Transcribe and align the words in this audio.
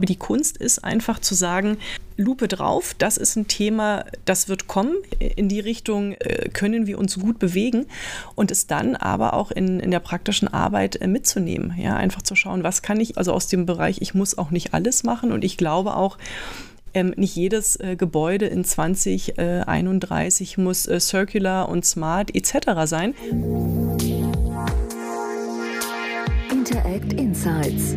Die 0.00 0.14
Kunst 0.14 0.58
ist 0.58 0.84
einfach 0.84 1.18
zu 1.18 1.34
sagen, 1.34 1.76
Lupe 2.16 2.46
drauf, 2.46 2.94
das 2.98 3.16
ist 3.16 3.34
ein 3.34 3.48
Thema, 3.48 4.04
das 4.26 4.48
wird 4.48 4.68
kommen. 4.68 4.94
In 5.18 5.48
die 5.48 5.58
Richtung 5.58 6.12
äh, 6.12 6.48
können 6.50 6.86
wir 6.86 7.00
uns 7.00 7.18
gut 7.18 7.40
bewegen 7.40 7.86
und 8.36 8.52
es 8.52 8.68
dann 8.68 8.94
aber 8.94 9.34
auch 9.34 9.50
in, 9.50 9.80
in 9.80 9.90
der 9.90 9.98
praktischen 9.98 10.46
Arbeit 10.46 11.02
äh, 11.02 11.08
mitzunehmen. 11.08 11.74
Ja, 11.76 11.96
einfach 11.96 12.22
zu 12.22 12.36
schauen, 12.36 12.62
was 12.62 12.82
kann 12.82 13.00
ich, 13.00 13.18
also 13.18 13.32
aus 13.32 13.48
dem 13.48 13.66
Bereich, 13.66 14.00
ich 14.00 14.14
muss 14.14 14.38
auch 14.38 14.52
nicht 14.52 14.72
alles 14.72 15.02
machen 15.02 15.32
und 15.32 15.42
ich 15.42 15.56
glaube 15.56 15.96
auch, 15.96 16.16
ähm, 16.94 17.12
nicht 17.16 17.34
jedes 17.34 17.74
äh, 17.80 17.96
Gebäude 17.96 18.46
in 18.46 18.64
2031 18.64 20.58
muss 20.58 20.86
äh, 20.86 21.00
circular 21.00 21.68
und 21.68 21.84
smart 21.84 22.36
etc. 22.36 22.86
sein. 22.86 23.14
Interact 26.52 27.14
Insights 27.14 27.96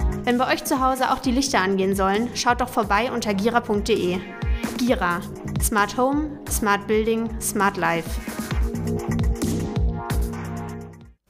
Wenn 0.23 0.37
bei 0.37 0.53
euch 0.53 0.63
zu 0.63 0.79
Hause 0.79 1.11
auch 1.11 1.17
die 1.17 1.31
Lichter 1.31 1.61
angehen 1.61 1.95
sollen, 1.95 2.29
schaut 2.35 2.61
doch 2.61 2.69
vorbei 2.69 3.11
unter 3.11 3.33
gira.de. 3.33 4.19
Gira. 4.77 5.19
Smart 5.59 5.97
Home, 5.97 6.39
Smart 6.47 6.85
Building, 6.85 7.27
Smart 7.41 7.75
Life. 7.75 8.07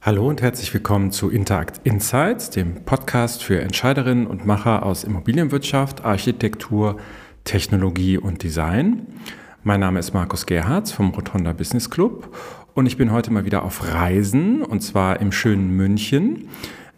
Hallo 0.02 0.28
und 0.28 0.42
herzlich 0.42 0.74
willkommen 0.74 1.10
zu 1.10 1.30
Interact 1.30 1.80
Insights, 1.84 2.50
dem 2.50 2.84
Podcast 2.84 3.42
für 3.42 3.62
Entscheiderinnen 3.62 4.26
und 4.26 4.44
Macher 4.44 4.84
aus 4.84 5.04
Immobilienwirtschaft, 5.04 6.04
Architektur, 6.04 6.98
Technologie 7.44 8.18
und 8.18 8.42
Design. 8.42 9.06
Mein 9.62 9.80
Name 9.80 10.00
ist 10.00 10.12
Markus 10.12 10.44
Gerhards 10.44 10.92
vom 10.92 11.10
Rotonda 11.10 11.54
Business 11.54 11.88
Club 11.88 12.36
und 12.74 12.84
ich 12.84 12.98
bin 12.98 13.10
heute 13.10 13.30
mal 13.32 13.46
wieder 13.46 13.62
auf 13.62 13.90
Reisen 13.90 14.62
und 14.62 14.80
zwar 14.80 15.18
im 15.20 15.32
schönen 15.32 15.70
München. 15.70 16.50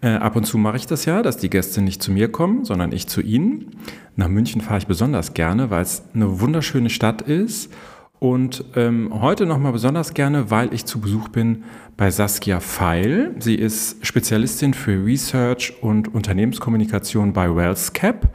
Äh, 0.04 0.16
ab 0.16 0.36
und 0.36 0.44
zu 0.44 0.58
mache 0.58 0.76
ich 0.76 0.86
das 0.86 1.06
ja, 1.06 1.22
dass 1.22 1.38
die 1.38 1.48
Gäste 1.48 1.80
nicht 1.80 2.02
zu 2.02 2.12
mir 2.12 2.30
kommen, 2.30 2.66
sondern 2.66 2.92
ich 2.92 3.06
zu 3.06 3.22
ihnen. 3.22 3.70
Nach 4.16 4.28
München 4.28 4.60
fahre 4.60 4.76
ich 4.76 4.86
besonders 4.86 5.32
gerne, 5.32 5.70
weil 5.70 5.80
es 5.80 6.02
eine 6.12 6.40
wunderschöne 6.40 6.90
Stadt 6.90 7.22
ist. 7.22 7.72
Und 8.18 8.66
ähm, 8.76 9.10
heute 9.22 9.46
nochmal 9.46 9.72
besonders 9.72 10.12
gerne, 10.12 10.50
weil 10.50 10.74
ich 10.74 10.84
zu 10.84 11.00
Besuch 11.00 11.28
bin 11.28 11.64
bei 11.96 12.10
Saskia 12.10 12.60
Feil. 12.60 13.34
Sie 13.38 13.54
ist 13.54 14.04
Spezialistin 14.06 14.74
für 14.74 15.02
Research 15.02 15.72
und 15.80 16.14
Unternehmenskommunikation 16.14 17.32
bei 17.32 17.54
WellsCap. 17.54 18.28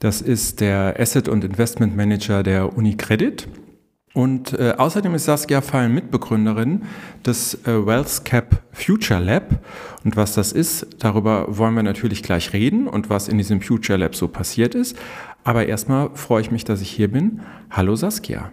Das 0.00 0.20
ist 0.20 0.60
der 0.60 0.98
Asset- 0.98 1.28
und 1.28 1.44
Investment 1.44 1.96
Manager 1.96 2.42
der 2.42 2.76
UniCredit. 2.76 3.46
Und 4.16 4.58
äh, 4.58 4.72
außerdem 4.78 5.14
ist 5.14 5.26
Saskia 5.26 5.60
Feil 5.60 5.90
Mitbegründerin 5.90 6.86
des 7.26 7.52
äh, 7.66 7.86
WealthCap 7.86 8.62
Future 8.72 9.20
Lab. 9.20 9.62
Und 10.04 10.16
was 10.16 10.32
das 10.32 10.52
ist, 10.52 10.86
darüber 11.00 11.44
wollen 11.58 11.74
wir 11.74 11.82
natürlich 11.82 12.22
gleich 12.22 12.54
reden 12.54 12.88
und 12.88 13.10
was 13.10 13.28
in 13.28 13.36
diesem 13.36 13.60
Future 13.60 13.98
Lab 13.98 14.14
so 14.14 14.28
passiert 14.28 14.74
ist. 14.74 14.96
Aber 15.44 15.66
erstmal 15.66 16.08
freue 16.14 16.40
ich 16.40 16.50
mich, 16.50 16.64
dass 16.64 16.80
ich 16.80 16.90
hier 16.90 17.12
bin. 17.12 17.42
Hallo 17.70 17.94
Saskia. 17.94 18.52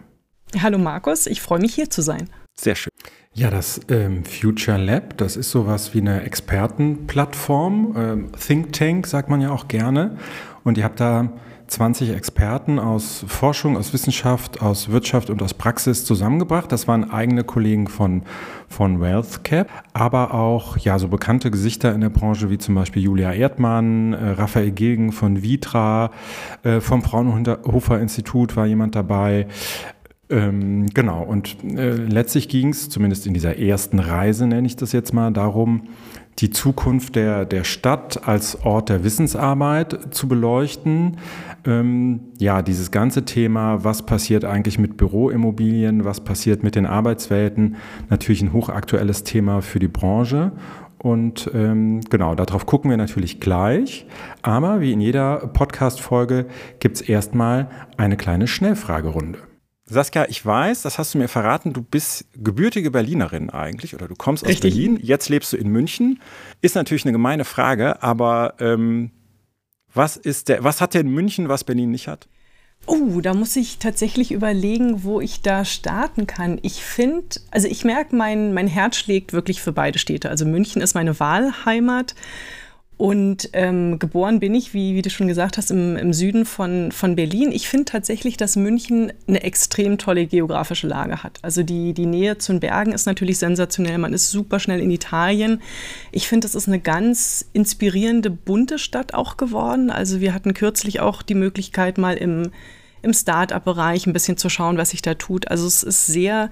Hallo 0.62 0.78
Markus, 0.78 1.28
ich 1.28 1.42
freue 1.42 1.60
mich 1.60 1.74
hier 1.74 1.90
zu 1.90 2.02
sein. 2.02 2.30
Sehr 2.60 2.76
schön. 2.76 2.92
Ja, 3.32 3.50
das 3.50 3.80
ähm, 3.88 4.26
Future 4.26 4.78
Lab, 4.78 5.16
das 5.16 5.38
ist 5.38 5.50
sowas 5.50 5.94
wie 5.94 6.02
eine 6.02 6.24
Expertenplattform, 6.24 7.96
ähm, 7.96 8.32
Think 8.34 8.74
Tank 8.74 9.08
sagt 9.08 9.30
man 9.30 9.40
ja 9.40 9.52
auch 9.52 9.70
gerne. 9.70 10.18
Und 10.66 10.78
ihr 10.78 10.84
habt 10.84 11.00
da 11.00 11.32
20 11.74 12.12
Experten 12.12 12.78
aus 12.78 13.26
Forschung, 13.28 13.78
aus 13.78 13.94
Wissenschaft, 13.94 14.62
aus 14.62 14.90
Wirtschaft 14.90 15.32
und 15.32 15.42
aus 15.42 15.56
Praxis 15.56 16.06
zusammengebracht. 16.06 16.72
Das 16.72 16.88
waren 16.88 17.10
eigene 17.10 17.44
Kollegen 17.44 17.88
von, 17.88 18.22
von 18.70 19.02
WealthCap, 19.02 19.68
aber 19.92 20.36
auch 20.36 20.78
ja, 20.78 21.00
so 21.00 21.08
bekannte 21.08 21.50
Gesichter 21.50 21.92
in 21.96 22.02
der 22.02 22.10
Branche 22.10 22.52
wie 22.52 22.60
zum 22.60 22.76
Beispiel 22.76 23.02
Julia 23.02 23.34
Erdmann, 23.34 24.14
äh, 24.14 24.30
Raphael 24.32 24.70
Gilgen 24.70 25.12
von 25.12 25.42
Vitra, 25.42 26.12
äh, 26.62 26.80
vom 26.80 27.02
Fraunhofer 27.02 28.00
Institut 28.00 28.56
war 28.56 28.68
jemand 28.68 28.94
dabei. 28.94 29.48
Ähm, 30.30 30.88
genau, 30.94 31.24
und 31.24 31.58
äh, 31.64 31.96
letztlich 31.96 32.50
ging 32.50 32.70
es, 32.70 32.90
zumindest 32.90 33.26
in 33.26 33.34
dieser 33.34 33.58
ersten 33.58 33.98
Reise 33.98 34.46
nenne 34.46 34.68
ich 34.68 34.76
das 34.76 34.92
jetzt 34.92 35.14
mal, 35.14 35.32
darum, 35.32 35.88
die 36.40 36.50
Zukunft 36.50 37.16
der, 37.16 37.46
der 37.46 37.64
Stadt 37.64 38.28
als 38.28 38.64
Ort 38.64 38.90
der 38.90 39.04
Wissensarbeit 39.04 40.14
zu 40.14 40.28
beleuchten. 40.28 41.18
Ähm, 41.66 42.22
ja, 42.40 42.62
dieses 42.62 42.92
ganze 42.92 43.26
Thema, 43.26 43.84
was 43.84 44.06
passiert 44.06 44.46
eigentlich 44.46 44.80
mit 44.80 44.98
Büroimmobilien, 44.98 46.06
was 46.06 46.22
passiert 46.22 46.64
mit 46.64 46.76
den 46.76 46.86
Arbeitswelten, 46.86 47.76
natürlich 48.10 48.42
ein 48.42 48.54
hochaktuelles 48.54 49.24
Thema 49.24 49.62
für 49.62 49.80
die 49.80 49.88
Branche. 49.88 50.52
Und 50.98 51.52
ähm, 51.54 52.00
genau, 52.10 52.34
darauf 52.34 52.66
gucken 52.66 52.90
wir 52.90 52.98
natürlich 52.98 53.42
gleich. 53.42 54.08
Aber 54.42 54.80
wie 54.80 54.94
in 54.94 55.02
jeder 55.02 55.48
Podcast-Folge 55.48 56.46
gibt 56.80 56.96
es 56.96 57.02
erstmal 57.02 57.70
eine 57.98 58.16
kleine 58.16 58.48
Schnellfragerunde. 58.48 59.40
Saskia, 59.86 60.26
ich 60.30 60.46
weiß, 60.46 60.84
das 60.84 60.98
hast 60.98 61.14
du 61.14 61.18
mir 61.18 61.28
verraten, 61.28 61.74
du 61.74 61.82
bist 61.82 62.26
gebürtige 62.34 62.90
Berlinerin 62.90 63.50
eigentlich 63.50 63.94
oder 63.94 64.08
du 64.08 64.16
kommst 64.16 64.44
aus 64.44 64.50
Richtig. 64.50 64.74
Berlin, 64.74 65.00
jetzt 65.02 65.28
lebst 65.30 65.52
du 65.52 65.58
in 65.58 65.70
München. 65.70 66.22
Ist 66.62 66.76
natürlich 66.76 67.04
eine 67.04 67.12
gemeine 67.12 67.44
Frage, 67.44 68.02
aber 68.02 68.56
ähm, 68.60 69.12
was, 69.94 70.16
ist 70.16 70.48
der, 70.50 70.64
was 70.64 70.80
hat 70.80 70.94
denn 70.94 71.10
München, 71.10 71.50
was 71.50 71.66
Berlin 71.66 71.92
nicht 71.92 72.08
hat? 72.08 72.28
Oh, 72.86 73.22
da 73.22 73.34
muss 73.34 73.56
ich 73.56 73.78
tatsächlich 73.78 74.32
überlegen, 74.32 75.04
wo 75.04 75.22
ich 75.22 75.42
da 75.42 75.64
starten 75.64 76.28
kann. 76.28 76.60
Ich 76.64 76.84
finde, 76.84 77.40
also 77.52 77.68
ich 77.68 77.86
merke, 77.86 78.16
mein, 78.16 78.54
mein 78.54 78.68
Herz 78.68 78.98
schlägt 78.98 79.32
wirklich 79.32 79.62
für 79.62 79.72
beide 79.72 80.00
Städte. 80.00 80.30
Also 80.30 80.46
München 80.46 80.82
ist 80.82 80.94
meine 80.94 81.18
Wahlheimat. 81.20 82.14
Und 83.04 83.50
ähm, 83.52 84.00
geboren 84.00 84.40
bin 84.40 84.56
ich, 84.56 84.74
wie, 84.74 84.96
wie 84.96 85.02
du 85.02 85.10
schon 85.10 85.28
gesagt 85.28 85.58
hast, 85.58 85.72
im, 85.72 85.98
im 85.98 86.14
Süden 86.14 86.46
von, 86.46 86.94
von 86.94 87.18
Berlin. 87.18 87.52
Ich 87.52 87.68
finde 87.68 87.84
tatsächlich, 87.84 88.38
dass 88.38 88.56
München 88.56 89.12
eine 89.28 89.44
extrem 89.44 89.98
tolle 89.98 90.26
geografische 90.26 90.88
Lage 90.88 91.22
hat. 91.22 91.38
Also 91.42 91.64
die, 91.64 91.92
die 91.94 92.06
Nähe 92.06 92.38
zu 92.38 92.54
den 92.54 92.62
Bergen 92.62 92.94
ist 92.94 93.06
natürlich 93.06 93.40
sensationell. 93.40 93.98
Man 93.98 94.14
ist 94.14 94.32
super 94.32 94.58
schnell 94.58 94.80
in 94.80 94.90
Italien. 94.90 95.62
Ich 96.14 96.30
finde, 96.30 96.48
es 96.48 96.56
ist 96.56 96.70
eine 96.70 96.80
ganz 96.80 97.44
inspirierende, 97.52 98.30
bunte 98.30 98.80
Stadt 98.80 99.14
auch 99.14 99.36
geworden. 99.36 99.90
Also 99.90 100.22
wir 100.22 100.34
hatten 100.34 100.54
kürzlich 100.54 101.02
auch 101.02 101.24
die 101.24 101.36
Möglichkeit, 101.36 101.98
mal 101.98 102.16
im, 102.16 102.52
im 103.02 103.12
Start-up-Bereich 103.12 104.08
ein 104.08 104.14
bisschen 104.14 104.38
zu 104.38 104.48
schauen, 104.48 104.78
was 104.78 104.92
sich 104.92 105.02
da 105.02 105.16
tut. 105.16 105.50
Also 105.50 105.68
es 105.68 105.84
ist 105.84 106.06
sehr, 106.06 106.50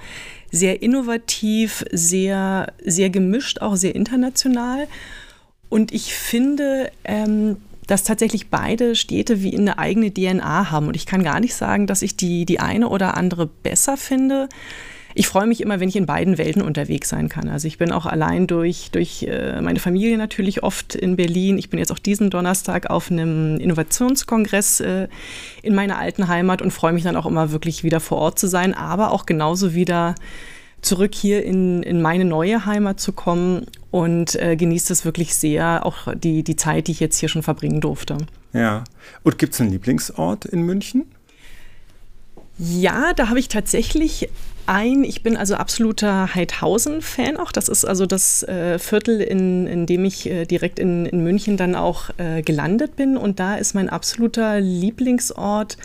sehr 0.52 0.82
innovativ, 0.82 1.86
sehr, 1.94 2.74
sehr 2.84 3.10
gemischt, 3.10 3.62
auch 3.62 3.78
sehr 3.78 3.96
international. 3.96 4.90
Und 5.72 5.94
ich 5.94 6.14
finde, 6.14 6.92
ähm, 7.06 7.56
dass 7.88 8.04
tatsächlich 8.04 8.50
beide 8.50 8.94
Städte 8.94 9.42
wie 9.42 9.58
eine 9.58 9.80
eigene 9.80 10.14
DNA 10.14 10.70
haben. 10.70 10.88
Und 10.88 10.98
ich 10.98 11.06
kann 11.06 11.24
gar 11.24 11.40
nicht 11.40 11.56
sagen, 11.56 11.88
dass 11.88 12.02
ich 12.02 12.18
die, 12.18 12.46
die 12.46 12.60
eine 12.60 12.90
oder 12.90 13.16
andere 13.16 13.48
besser 13.48 13.96
finde. 13.96 14.50
Ich 15.16 15.28
freue 15.28 15.48
mich 15.48 15.62
immer, 15.62 15.80
wenn 15.80 15.88
ich 15.88 15.96
in 15.96 16.06
beiden 16.06 16.38
Welten 16.38 16.62
unterwegs 16.62 17.08
sein 17.08 17.30
kann. 17.30 17.48
Also 17.48 17.70
ich 17.70 17.78
bin 17.78 17.94
auch 17.94 18.06
allein 18.06 18.48
durch, 18.48 18.92
durch 18.92 19.24
äh, 19.24 19.62
meine 19.62 19.80
Familie 19.80 20.18
natürlich 20.18 20.62
oft 20.62 20.94
in 20.94 21.16
Berlin. 21.16 21.58
Ich 21.58 21.70
bin 21.70 21.80
jetzt 21.80 21.94
auch 21.94 22.00
diesen 22.00 22.30
Donnerstag 22.30 22.90
auf 22.90 23.10
einem 23.10 23.58
Innovationskongress 23.58 24.82
äh, 24.82 25.08
in 25.64 25.74
meiner 25.74 25.98
alten 25.98 26.28
Heimat 26.28 26.62
und 26.62 26.72
freue 26.72 26.92
mich 26.92 27.04
dann 27.04 27.16
auch 27.16 27.26
immer 27.26 27.54
wirklich 27.54 27.86
wieder 27.86 28.02
vor 28.02 28.18
Ort 28.18 28.40
zu 28.40 28.48
sein, 28.48 28.74
aber 28.74 29.12
auch 29.12 29.26
genauso 29.26 29.74
wieder 29.74 30.16
zurück 30.82 31.14
hier 31.14 31.44
in, 31.44 31.84
in 31.84 32.02
meine 32.02 32.26
neue 32.26 32.66
Heimat 32.66 33.00
zu 33.00 33.12
kommen 33.12 33.68
und 33.92 34.36
äh, 34.36 34.56
genieße 34.56 34.92
es 34.94 35.06
wirklich 35.06 35.36
sehr, 35.36 35.86
auch 35.86 36.08
die, 36.16 36.44
die 36.44 36.56
Zeit, 36.56 36.88
die 36.88 36.94
ich 36.94 37.00
jetzt 37.00 37.18
hier 37.18 37.30
schon 37.30 37.44
verbringen 37.44 37.82
durfte. 37.82 38.18
Ja. 38.54 38.84
Und 39.24 39.38
gibt 39.38 39.54
es 39.54 39.62
einen 39.62 39.72
Lieblingsort 39.72 40.46
in 40.46 40.64
München? 40.64 41.06
Ja, 42.58 43.14
da 43.14 43.30
habe 43.30 43.40
ich 43.40 43.48
tatsächlich 43.48 44.30
ein. 44.68 45.04
Ich 45.04 45.24
bin 45.24 45.36
also 45.36 45.56
absoluter 45.56 46.36
Heidhausen-Fan 46.36 47.38
auch. 47.38 47.52
Das 47.52 47.68
ist 47.70 47.86
also 47.86 48.06
das 48.06 48.44
äh, 48.44 48.78
Viertel, 48.78 49.22
in, 49.22 49.68
in 49.68 49.86
dem 49.86 50.06
ich 50.06 50.30
äh, 50.30 50.46
direkt 50.46 50.78
in, 50.78 51.06
in 51.06 51.24
München 51.24 51.58
dann 51.58 51.76
auch 51.76 52.12
äh, 52.18 52.42
gelandet 52.42 52.96
bin. 52.96 53.18
Und 53.18 53.40
da 53.40 53.56
ist 53.56 53.74
mein 53.74 53.90
absoluter 53.90 54.60
Lieblingsort 54.60 55.78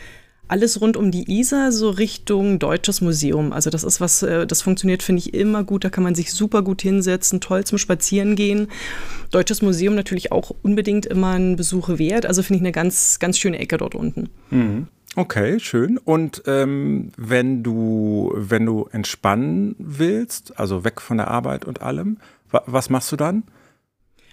alles 0.49 0.81
rund 0.81 0.97
um 0.97 1.11
die 1.11 1.39
Isar 1.39 1.73
so 1.73 1.91
Richtung 1.91 2.59
Deutsches 2.59 3.01
Museum. 3.01 3.53
Also 3.53 3.71
das 3.71 3.85
ist 3.85 4.01
was, 4.01 4.23
äh, 4.23 4.47
das 4.47 4.63
funktioniert, 4.63 5.03
finde 5.03 5.21
ich, 5.21 5.35
immer 5.35 5.65
gut. 5.65 5.85
Da 5.85 5.91
kann 5.91 6.05
man 6.05 6.15
sich 6.15 6.33
super 6.33 6.63
gut 6.63 6.83
hinsetzen, 6.83 7.41
toll 7.41 7.65
zum 7.65 7.79
Spazierengehen. 7.79 8.69
Deutsches 9.31 9.63
Museum 9.63 9.95
natürlich 9.95 10.33
auch 10.33 10.55
unbedingt 10.63 11.07
immer 11.07 11.33
ein 11.33 11.57
Besuch 11.57 11.89
wert. 11.99 12.27
Also 12.27 12.43
finde 12.43 12.59
ich 12.59 12.63
eine 12.63 12.73
ganz, 12.73 13.19
ganz 13.19 13.39
schöne 13.39 13.59
Ecke 13.59 13.77
dort 13.77 13.95
unten. 13.95 14.29
Mhm. 14.51 14.87
Okay, 15.17 15.59
schön. 15.59 15.97
Und 15.97 16.43
ähm, 16.47 17.11
wenn 17.17 17.63
du, 17.63 18.33
wenn 18.37 18.67
du 18.67 18.87
entspannen 18.93 19.75
willst, 19.79 20.59
also 20.59 20.85
weg 20.85 21.01
von 21.01 21.17
der 21.17 21.29
Arbeit 21.29 21.65
und 21.65 21.81
allem, 21.81 22.19
wa 22.51 22.63
was 22.67 22.91
machst 22.91 23.11
du 23.13 23.17
dann? 23.17 23.45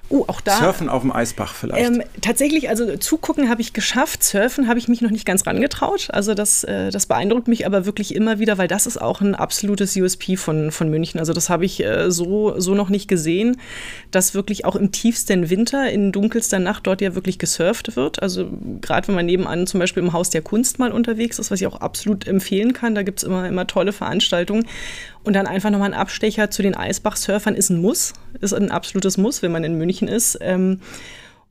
Oh, 0.09 0.25
auch 0.27 0.41
da. 0.41 0.57
Surfen 0.57 0.89
auf 0.89 1.01
dem 1.01 1.11
Eisbach 1.11 1.55
vielleicht. 1.55 1.83
Ähm, 1.83 2.03
tatsächlich, 2.21 2.69
also 2.69 2.97
zugucken 2.97 3.49
habe 3.49 3.61
ich 3.61 3.73
geschafft. 3.73 4.23
Surfen 4.23 4.67
habe 4.67 4.77
ich 4.77 4.87
mich 4.87 5.01
noch 5.01 5.09
nicht 5.09 5.25
ganz 5.25 5.47
rangetraut. 5.47 6.09
Also 6.11 6.33
das, 6.33 6.63
äh, 6.65 6.91
das 6.91 7.05
beeindruckt 7.05 7.47
mich 7.47 7.65
aber 7.65 7.85
wirklich 7.85 8.13
immer 8.13 8.37
wieder, 8.37 8.57
weil 8.57 8.67
das 8.67 8.85
ist 8.85 9.01
auch 9.01 9.21
ein 9.21 9.33
absolutes 9.33 9.95
USP 9.95 10.35
von, 10.35 10.71
von 10.71 10.89
München. 10.89 11.19
Also 11.19 11.33
das 11.33 11.49
habe 11.49 11.65
ich 11.65 11.83
äh, 11.83 12.11
so, 12.11 12.59
so 12.59 12.75
noch 12.75 12.89
nicht 12.89 13.07
gesehen, 13.07 13.57
dass 14.11 14.33
wirklich 14.33 14.65
auch 14.65 14.75
im 14.75 14.91
tiefsten 14.91 15.49
Winter, 15.49 15.89
in 15.89 16.11
dunkelster 16.11 16.59
Nacht 16.59 16.85
dort 16.85 17.01
ja 17.01 17.15
wirklich 17.15 17.39
gesurft 17.39 17.95
wird. 17.95 18.21
Also 18.21 18.49
gerade 18.81 19.07
wenn 19.07 19.15
man 19.15 19.25
nebenan 19.25 19.67
zum 19.67 19.79
Beispiel 19.79 20.03
im 20.03 20.13
Haus 20.13 20.29
der 20.29 20.41
Kunst 20.41 20.79
mal 20.79 20.91
unterwegs 20.91 21.39
ist, 21.39 21.49
was 21.49 21.61
ich 21.61 21.67
auch 21.67 21.79
absolut 21.79 22.27
empfehlen 22.27 22.73
kann. 22.73 22.93
Da 22.93 23.03
gibt 23.03 23.19
es 23.19 23.23
immer, 23.23 23.47
immer 23.47 23.67
tolle 23.67 23.93
Veranstaltungen. 23.93 24.67
Und 25.23 25.33
dann 25.33 25.47
einfach 25.47 25.69
nochmal 25.69 25.91
ein 25.93 25.99
Abstecher 25.99 26.51
zu 26.51 26.61
den 26.61 26.75
Eisbach-Surfern 26.75 27.55
ist 27.55 27.69
ein 27.69 27.81
Muss, 27.81 28.13
ist 28.41 28.53
ein 28.53 28.71
absolutes 28.71 29.17
Muss, 29.17 29.41
wenn 29.41 29.51
man 29.51 29.63
in 29.63 29.77
München 29.77 30.07
ist. 30.07 30.37
Ähm, 30.41 30.81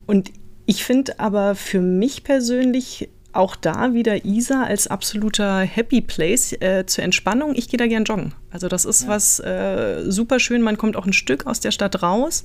und 0.05 0.31
ich 0.65 0.83
finde 0.83 1.19
aber 1.19 1.55
für 1.55 1.81
mich 1.81 2.23
persönlich 2.23 3.09
auch 3.33 3.55
da 3.55 3.93
wieder 3.93 4.25
Isa 4.25 4.63
als 4.63 4.87
absoluter 4.87 5.61
Happy 5.61 6.01
Place 6.01 6.53
äh, 6.53 6.85
zur 6.85 7.03
Entspannung. 7.03 7.55
Ich 7.55 7.67
gehe 7.67 7.79
da 7.79 7.87
gern 7.87 8.03
joggen. 8.03 8.33
Also 8.51 8.67
das 8.67 8.85
ist 8.85 9.03
ja. 9.03 9.09
was 9.09 9.39
äh, 9.39 10.03
super 10.05 10.39
schön. 10.39 10.61
Man 10.61 10.77
kommt 10.77 10.95
auch 10.95 11.07
ein 11.07 11.13
Stück 11.13 11.47
aus 11.47 11.59
der 11.59 11.71
Stadt 11.71 12.03
raus 12.03 12.43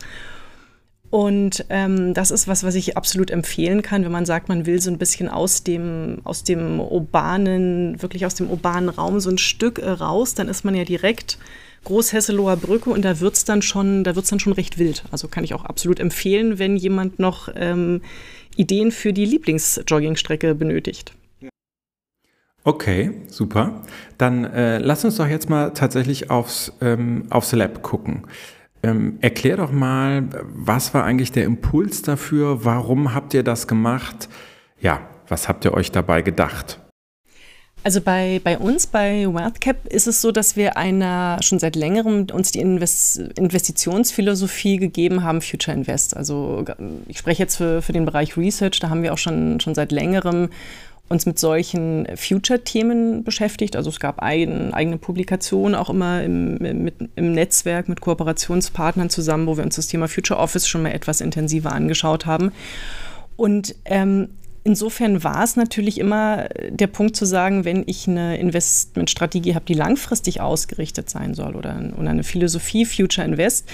und 1.11 1.65
ähm, 1.71 2.13
das 2.13 2.31
ist 2.31 2.49
was, 2.49 2.65
was 2.65 2.75
ich 2.75 2.97
absolut 2.97 3.31
empfehlen 3.31 3.81
kann, 3.83 4.05
wenn 4.05 4.13
man 4.13 4.27
sagt, 4.27 4.49
man 4.49 4.67
will 4.67 4.81
so 4.81 4.91
ein 4.91 4.99
bisschen 4.99 5.29
aus 5.29 5.65
dem, 5.65 6.19
aus 6.25 6.45
dem 6.45 6.81
urbanen, 6.81 8.01
wirklich 8.03 8.27
aus 8.27 8.35
dem 8.35 8.51
urbanen 8.51 8.91
Raum 8.91 9.19
so 9.21 9.31
ein 9.31 9.39
Stück 9.39 9.79
äh, 9.79 9.89
raus, 9.89 10.35
dann 10.35 10.49
ist 10.49 10.65
man 10.65 10.75
ja 10.75 10.85
direkt 10.85 11.39
Großhesseloher 11.85 12.57
Brücke 12.57 12.91
und 12.91 13.05
da 13.05 13.21
wird 13.21 13.35
es 13.35 13.45
dann 13.45 13.63
schon, 13.63 14.05
da 14.05 14.17
wird's 14.17 14.29
dann 14.29 14.41
schon 14.41 14.53
recht 14.53 14.79
wild. 14.79 15.05
Also 15.11 15.29
kann 15.29 15.45
ich 15.45 15.55
auch 15.55 15.65
absolut 15.65 16.01
empfehlen, 16.01 16.59
wenn 16.59 16.77
jemand 16.77 17.19
noch 17.19 17.49
ähm, 17.55 18.03
Ideen 18.57 18.91
für 18.91 19.15
die 19.15 19.25
Lieblingsjoggingstrecke 19.25 20.55
benötigt. 20.55 21.15
Okay, 22.65 23.13
super. 23.29 23.83
Dann 24.19 24.45
äh, 24.45 24.79
lass 24.79 25.05
uns 25.05 25.17
doch 25.17 25.29
jetzt 25.29 25.49
mal 25.49 25.71
tatsächlich 25.71 26.31
aufs, 26.31 26.73
ähm, 26.83 27.25
aufs 27.31 27.53
Lab 27.53 27.83
gucken. 27.83 28.27
Ähm, 28.83 29.19
erklär 29.21 29.57
doch 29.57 29.73
mal, 29.73 30.29
was 30.55 30.95
war 30.95 31.05
eigentlich 31.05 31.33
der 31.33 31.45
Impuls 31.45 32.03
dafür? 32.03 32.65
Warum 32.65 33.15
habt 33.15 33.35
ihr 33.35 33.43
das 33.43 33.67
gemacht? 33.67 34.29
Ja, 34.81 35.01
was 35.27 35.49
habt 35.49 35.65
ihr 35.65 35.75
euch 35.75 35.91
dabei 35.91 36.23
gedacht? 36.23 36.79
Also 37.85 38.01
bei, 38.01 38.41
bei 38.43 38.59
uns, 38.59 38.87
bei 38.87 39.27
WealthCap, 39.33 39.87
ist 39.87 40.09
es 40.09 40.21
so, 40.21 40.33
dass 40.33 40.57
wir 40.57 40.77
einer 40.77 41.39
schon 41.43 41.59
seit 41.59 41.77
längerem 41.77 42.27
uns 42.33 42.51
die 42.51 42.59
Invest 42.59 43.19
Investitionsphilosophie 43.39 44.79
gegeben 44.79 45.23
haben, 45.23 45.41
Future 45.41 45.77
Invest. 45.77 46.17
Also 46.17 46.65
ich 47.07 47.19
spreche 47.19 47.43
jetzt 47.43 47.57
für, 47.57 47.81
für 47.81 47.93
den 47.93 48.05
Bereich 48.05 48.37
Research, 48.37 48.81
da 48.81 48.91
haben 48.91 49.03
wir 49.03 49.13
auch 49.13 49.19
schon, 49.19 49.61
schon 49.61 49.75
seit 49.75 49.93
längerem 49.93 50.51
uns 51.09 51.25
mit 51.25 51.39
solchen 51.39 52.07
Future-Themen 52.17 53.25
beschäftigt. 53.25 53.77
Also 53.77 53.89
es 53.91 53.99
gab 53.99 54.21
ein, 54.21 54.75
eigene 54.75 54.99
Publikationen 54.99 55.75
auch 55.75 55.91
immer 55.91 56.23
im, 56.23 56.59
mit, 56.59 56.95
im 57.17 57.33
Netzwerk 57.33 57.89
mit 57.89 58.01
Kooperationspartnern 58.01 59.09
zusammen, 59.09 59.47
wo 59.47 59.57
wir 59.57 59.65
uns 59.65 59.77
das 59.77 59.87
Thema 59.87 60.09
Future 60.09 60.39
Office 60.39 60.69
schon 60.69 60.83
mal 60.83 60.93
etwas 60.93 61.21
intensiver 61.21 61.73
angeschaut 61.73 62.27
haben. 62.27 62.53
Und 63.37 63.75
ähm, 63.87 64.29
insofern 64.65 65.25
war 65.25 65.43
es 65.45 65.57
natürlich 65.57 65.99
immer 65.99 66.49
der 66.69 66.89
Punkt 66.89 67.17
zu 67.17 67.25
sagen, 67.25 67.65
wenn 67.65 67.85
ich 67.87 68.07
eine 68.07 68.37
Investmentstrategie 68.39 69.55
habe, 69.55 69.65
die 69.65 69.75
langfristig 69.75 70.41
ausgerichtet 70.43 71.09
sein 71.09 71.35
soll 71.35 71.57
oder, 71.57 71.81
oder 71.99 72.11
eine 72.11 72.25
Philosophie 72.25 72.85
Future 72.85 73.27
Invest, 73.27 73.69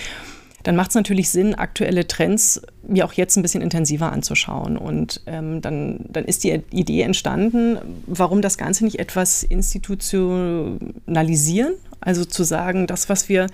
dann 0.65 0.75
macht 0.77 0.91
es 0.91 0.97
natürlich 0.97 1.31
Sinn, 1.31 1.55
aktuelle 1.55 2.07
Trends 2.09 2.61
mir 2.89 3.05
auch 3.05 3.13
jetzt 3.13 3.37
ein 3.37 3.43
bisschen 3.43 3.63
intensiver 3.63 4.11
anzuschauen. 4.11 4.77
Und 4.79 5.21
ähm, 5.27 5.61
dann, 5.61 6.01
dann 6.09 6.25
ist 6.25 6.43
die 6.43 6.61
Idee 6.71 7.03
entstanden, 7.03 7.79
warum 8.07 8.43
das 8.43 8.59
Ganze 8.59 8.85
nicht 8.85 8.99
etwas 8.99 9.43
institutionalisieren, 9.43 11.75
also 12.01 12.25
zu 12.25 12.45
sagen, 12.45 12.87
das, 12.87 13.11
was 13.11 13.29
wir, 13.29 13.49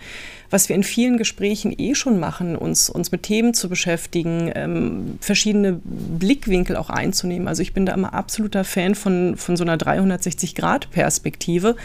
was 0.51 0.69
wir 0.69 0.77
in 0.77 0.83
vielen 0.83 1.17
Gesprächen 1.17 1.73
eh 1.77 1.95
schon 1.95 2.19
machen, 2.19 2.57
uns, 2.57 2.91
uns 2.91 3.13
mit 3.13 3.23
Themen 3.23 3.55
zu 3.55 3.69
beschäftigen, 3.69 4.51
ähm, 4.55 5.19
verschiedene 5.21 5.81
Blickwinkel 5.85 6.77
auch 6.77 6.91
einzunehmen. 6.91 7.47
Also 7.47 7.63
ich 7.63 7.73
bin 7.73 7.87
da 7.87 7.95
immer 7.95 8.13
absoluter 8.13 8.65
Fan 8.65 8.97
von, 8.97 9.37
von 9.37 9.57
so 9.57 9.63
einer 9.63 9.77
360-Grad-Perspektive 9.77 11.77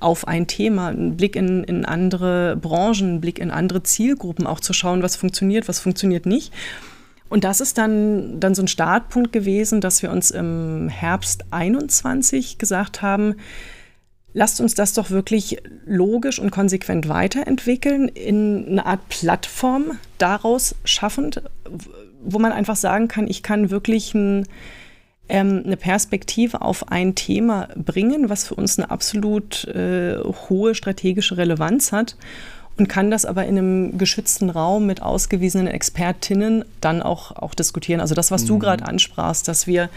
auf 0.00 0.26
ein 0.26 0.46
Thema, 0.46 0.88
einen 0.88 1.16
Blick 1.16 1.36
in, 1.36 1.64
in 1.64 1.84
andere 1.84 2.56
Branchen, 2.56 3.08
einen 3.08 3.20
Blick 3.20 3.38
in 3.38 3.50
andere 3.50 3.82
Zielgruppen, 3.82 4.46
auch 4.46 4.60
zu 4.60 4.72
schauen, 4.72 5.02
was 5.02 5.16
funktioniert, 5.16 5.68
was 5.68 5.78
funktioniert 5.78 6.24
nicht. 6.24 6.52
Und 7.28 7.44
das 7.44 7.60
ist 7.60 7.78
dann, 7.78 8.38
dann 8.40 8.54
so 8.54 8.62
ein 8.62 8.68
Startpunkt 8.68 9.32
gewesen, 9.32 9.80
dass 9.80 10.02
wir 10.02 10.10
uns 10.10 10.30
im 10.30 10.88
Herbst 10.88 11.44
21 11.50 12.58
gesagt 12.58 13.02
haben, 13.02 13.36
lasst 14.34 14.60
uns 14.60 14.74
das 14.74 14.92
doch 14.92 15.10
wirklich 15.10 15.58
logisch 15.86 16.38
und 16.38 16.50
konsequent 16.50 17.08
weiterentwickeln, 17.08 18.08
in 18.08 18.66
eine 18.68 18.84
Art 18.84 19.08
Plattform 19.08 19.98
daraus 20.18 20.74
schaffend, 20.84 21.40
wo 22.22 22.38
man 22.38 22.52
einfach 22.52 22.76
sagen 22.76 23.08
kann, 23.08 23.28
ich 23.28 23.42
kann 23.42 23.70
wirklich 23.70 24.12
ein, 24.12 24.46
ähm, 25.28 25.62
eine 25.64 25.76
Perspektive 25.76 26.60
auf 26.60 26.90
ein 26.90 27.14
Thema 27.14 27.68
bringen, 27.76 28.28
was 28.28 28.48
für 28.48 28.56
uns 28.56 28.78
eine 28.78 28.90
absolut 28.90 29.64
äh, 29.68 30.18
hohe 30.48 30.74
strategische 30.74 31.36
Relevanz 31.36 31.92
hat 31.92 32.16
und 32.76 32.88
kann 32.88 33.10
das 33.10 33.24
aber 33.24 33.46
in 33.46 33.56
einem 33.56 33.98
geschützten 33.98 34.50
Raum 34.50 34.86
mit 34.86 35.00
ausgewiesenen 35.00 35.68
Expertinnen 35.68 36.64
dann 36.80 37.02
auch, 37.02 37.30
auch 37.36 37.54
diskutieren. 37.54 38.00
Also 38.00 38.16
das, 38.16 38.32
was 38.32 38.42
mhm. 38.42 38.48
du 38.48 38.58
gerade 38.58 38.86
ansprachst, 38.86 39.46
dass 39.46 39.68
wir 39.68 39.90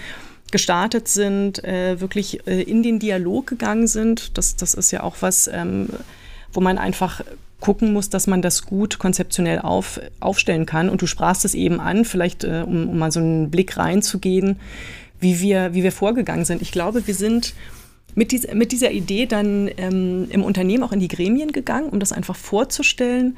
gestartet 0.51 1.07
sind, 1.07 1.63
äh, 1.63 1.99
wirklich 1.99 2.47
äh, 2.47 2.61
in 2.61 2.83
den 2.83 2.99
Dialog 2.99 3.47
gegangen 3.47 3.87
sind. 3.87 4.37
Das, 4.37 4.55
das 4.55 4.73
ist 4.73 4.91
ja 4.91 5.03
auch 5.03 5.17
was, 5.19 5.47
ähm, 5.47 5.89
wo 6.53 6.61
man 6.61 6.77
einfach 6.77 7.21
gucken 7.59 7.91
muss, 7.91 8.09
dass 8.09 8.27
man 8.27 8.41
das 8.41 8.65
gut 8.65 8.99
konzeptionell 8.99 9.59
auf, 9.59 9.99
aufstellen 10.19 10.65
kann. 10.65 10.89
Und 10.89 11.01
du 11.01 11.07
sprachst 11.07 11.43
es 11.43 11.55
eben 11.55 11.79
an, 11.79 12.05
vielleicht 12.05 12.43
äh, 12.43 12.63
um, 12.65 12.89
um 12.89 12.97
mal 12.97 13.11
so 13.11 13.19
einen 13.19 13.49
Blick 13.49 13.77
reinzugehen, 13.77 14.59
wie 15.19 15.39
wir, 15.41 15.73
wie 15.73 15.83
wir 15.83 15.91
vorgegangen 15.91 16.45
sind. 16.45 16.61
Ich 16.61 16.71
glaube, 16.71 17.07
wir 17.07 17.15
sind 17.15 17.55
mit, 18.15 18.31
dies, 18.31 18.47
mit 18.53 18.71
dieser 18.71 18.91
Idee 18.91 19.25
dann 19.25 19.69
ähm, 19.77 20.27
im 20.29 20.43
Unternehmen 20.43 20.83
auch 20.83 20.91
in 20.91 20.99
die 20.99 21.07
Gremien 21.07 21.51
gegangen, 21.51 21.89
um 21.89 21.99
das 21.99 22.11
einfach 22.11 22.35
vorzustellen, 22.35 23.37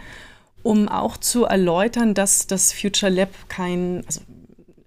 um 0.63 0.89
auch 0.89 1.17
zu 1.17 1.45
erläutern, 1.45 2.13
dass 2.13 2.47
das 2.47 2.73
Future 2.73 3.11
Lab 3.11 3.29
kein, 3.47 4.03
also 4.05 4.21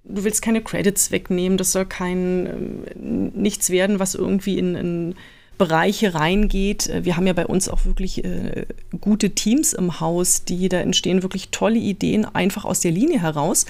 du 0.05 0.25
willst 0.25 0.43
keine 0.43 0.63
Credits 0.63 1.11
wegnehmen, 1.11 1.59
das 1.59 1.73
soll 1.73 1.87
kein 1.87 2.85
ähm, 2.97 3.33
nichts 3.35 3.71
werden, 3.71 3.99
was 3.99 4.15
irgendwie 4.15 4.59
in, 4.59 4.75
in, 4.75 5.15
Bereiche 5.59 6.15
reingeht. 6.15 6.89
Äh, 6.89 7.05
wir 7.05 7.17
haben 7.17 7.27
ja 7.27 7.35
bei 7.35 7.47
uns 7.47 7.69
auch 7.69 7.85
wirklich 7.85 8.25
äh, 8.25 8.67
gute 9.01 9.31
Teams 9.31 9.75
im 9.75 10.01
Haus, 10.01 10.45
die 10.45 10.69
da 10.69 10.81
entstehen 10.81 11.23
wirklich 11.23 11.51
tolle 11.51 11.79
Ideen 11.79 12.25
einfach 12.25 12.65
aus 12.65 12.81
der 12.81 12.91
Linie 12.91 13.21
heraus. 13.21 13.67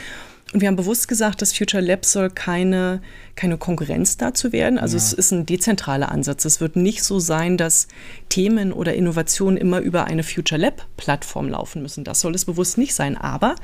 Und 0.53 0.61
wir 0.61 0.69
haben 0.69 0.77
bewusst 0.77 1.09
gesagt, 1.09 1.41
das 1.41 1.53
Future 1.53 1.83
Lab 1.83 2.05
soll 2.05 2.29
keine, 2.29 3.01
keine 3.37 3.57
Konkurrenz 3.57 4.19
dazu 4.19 4.53
werden. 4.53 4.79
Also 4.79 4.97
ja. 4.97 5.03
es 5.03 5.13
ist 5.13 5.33
ein 5.33 5.47
dezentraler 5.47 6.11
Ansatz. 6.13 6.45
Es 6.45 6.61
wird 6.61 6.77
nicht 6.77 7.03
so 7.03 7.19
sein, 7.19 7.57
dass 7.57 7.89
Themen 8.29 8.73
oder 8.73 8.95
Innovationen 8.95 9.57
immer 9.57 9.81
über 9.81 10.05
eine 10.05 10.23
Future 10.23 10.61
Lab-Plattform 10.61 11.49
laufen 11.49 11.81
müssen. 11.83 12.05
Das 12.05 12.21
soll 12.21 12.35
es 12.35 12.45
bewusst 12.45 12.77
nicht 12.77 12.95
sein. 12.95 13.17
Aber 13.17 13.55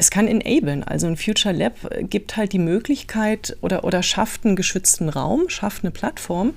es 0.00 0.10
kann 0.10 0.26
enablen. 0.26 0.82
Also 0.82 1.06
ein 1.06 1.18
Future 1.18 1.54
Lab 1.54 1.74
gibt 2.08 2.38
halt 2.38 2.54
die 2.54 2.58
Möglichkeit 2.58 3.56
oder, 3.60 3.84
oder 3.84 4.02
schafft 4.02 4.46
einen 4.46 4.56
geschützten 4.56 5.10
Raum, 5.10 5.50
schafft 5.50 5.84
eine 5.84 5.90
Plattform 5.90 6.54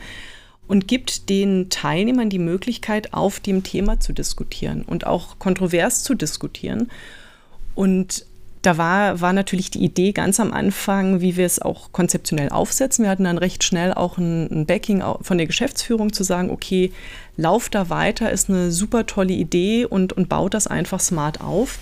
und 0.65 0.87
gibt 0.87 1.27
den 1.27 1.69
Teilnehmern 1.69 2.29
die 2.29 2.39
Möglichkeit, 2.39 3.13
auf 3.13 3.41
dem 3.41 3.63
Thema 3.63 3.99
zu 3.99 4.13
diskutieren 4.13 4.83
und 4.83 5.05
auch 5.05 5.39
kontrovers 5.39 6.03
zu 6.03 6.15
diskutieren. 6.15 6.89
Und 7.75 8.25
da 8.61 8.77
war, 8.77 9.19
war 9.19 9.33
natürlich 9.33 9.71
die 9.71 9.83
Idee 9.83 10.13
ganz 10.13 10.39
am 10.39 10.53
Anfang, 10.53 11.19
wie 11.19 11.35
wir 11.35 11.45
es 11.45 11.61
auch 11.61 11.91
konzeptionell 11.91 12.47
aufsetzen. 12.47 13.03
Wir 13.03 13.11
hatten 13.11 13.25
dann 13.25 13.37
recht 13.37 13.65
schnell 13.65 13.93
auch 13.93 14.17
ein, 14.17 14.49
ein 14.49 14.65
Backing 14.65 15.03
von 15.19 15.37
der 15.37 15.47
Geschäftsführung 15.47 16.13
zu 16.13 16.23
sagen, 16.23 16.49
okay, 16.49 16.93
lauf 17.35 17.67
da 17.67 17.89
weiter, 17.89 18.31
ist 18.31 18.49
eine 18.49 18.71
super 18.71 19.05
tolle 19.05 19.33
Idee 19.33 19.83
und, 19.83 20.13
und 20.13 20.29
baut 20.29 20.53
das 20.53 20.67
einfach 20.67 21.01
smart 21.01 21.41
auf. 21.41 21.77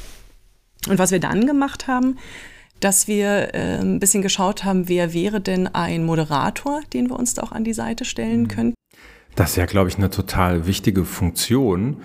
Und 0.87 0.99
was 0.99 1.11
wir 1.11 1.19
dann 1.19 1.45
gemacht 1.45 1.87
haben, 1.87 2.17
dass 2.79 3.07
wir 3.07 3.53
äh, 3.53 3.79
ein 3.79 3.99
bisschen 3.99 4.21
geschaut 4.21 4.63
haben, 4.63 4.89
wer 4.89 5.13
wäre 5.13 5.39
denn 5.39 5.67
ein 5.67 6.03
Moderator, 6.03 6.81
den 6.93 7.09
wir 7.09 7.17
uns 7.17 7.35
da 7.35 7.43
auch 7.43 7.51
an 7.51 7.63
die 7.63 7.73
Seite 7.73 8.05
stellen 8.05 8.43
mhm. 8.43 8.47
können. 8.47 8.73
Das 9.35 9.51
ist 9.51 9.55
ja, 9.55 9.65
glaube 9.65 9.89
ich, 9.89 9.97
eine 9.97 10.09
total 10.09 10.67
wichtige 10.67 11.05
Funktion. 11.05 11.97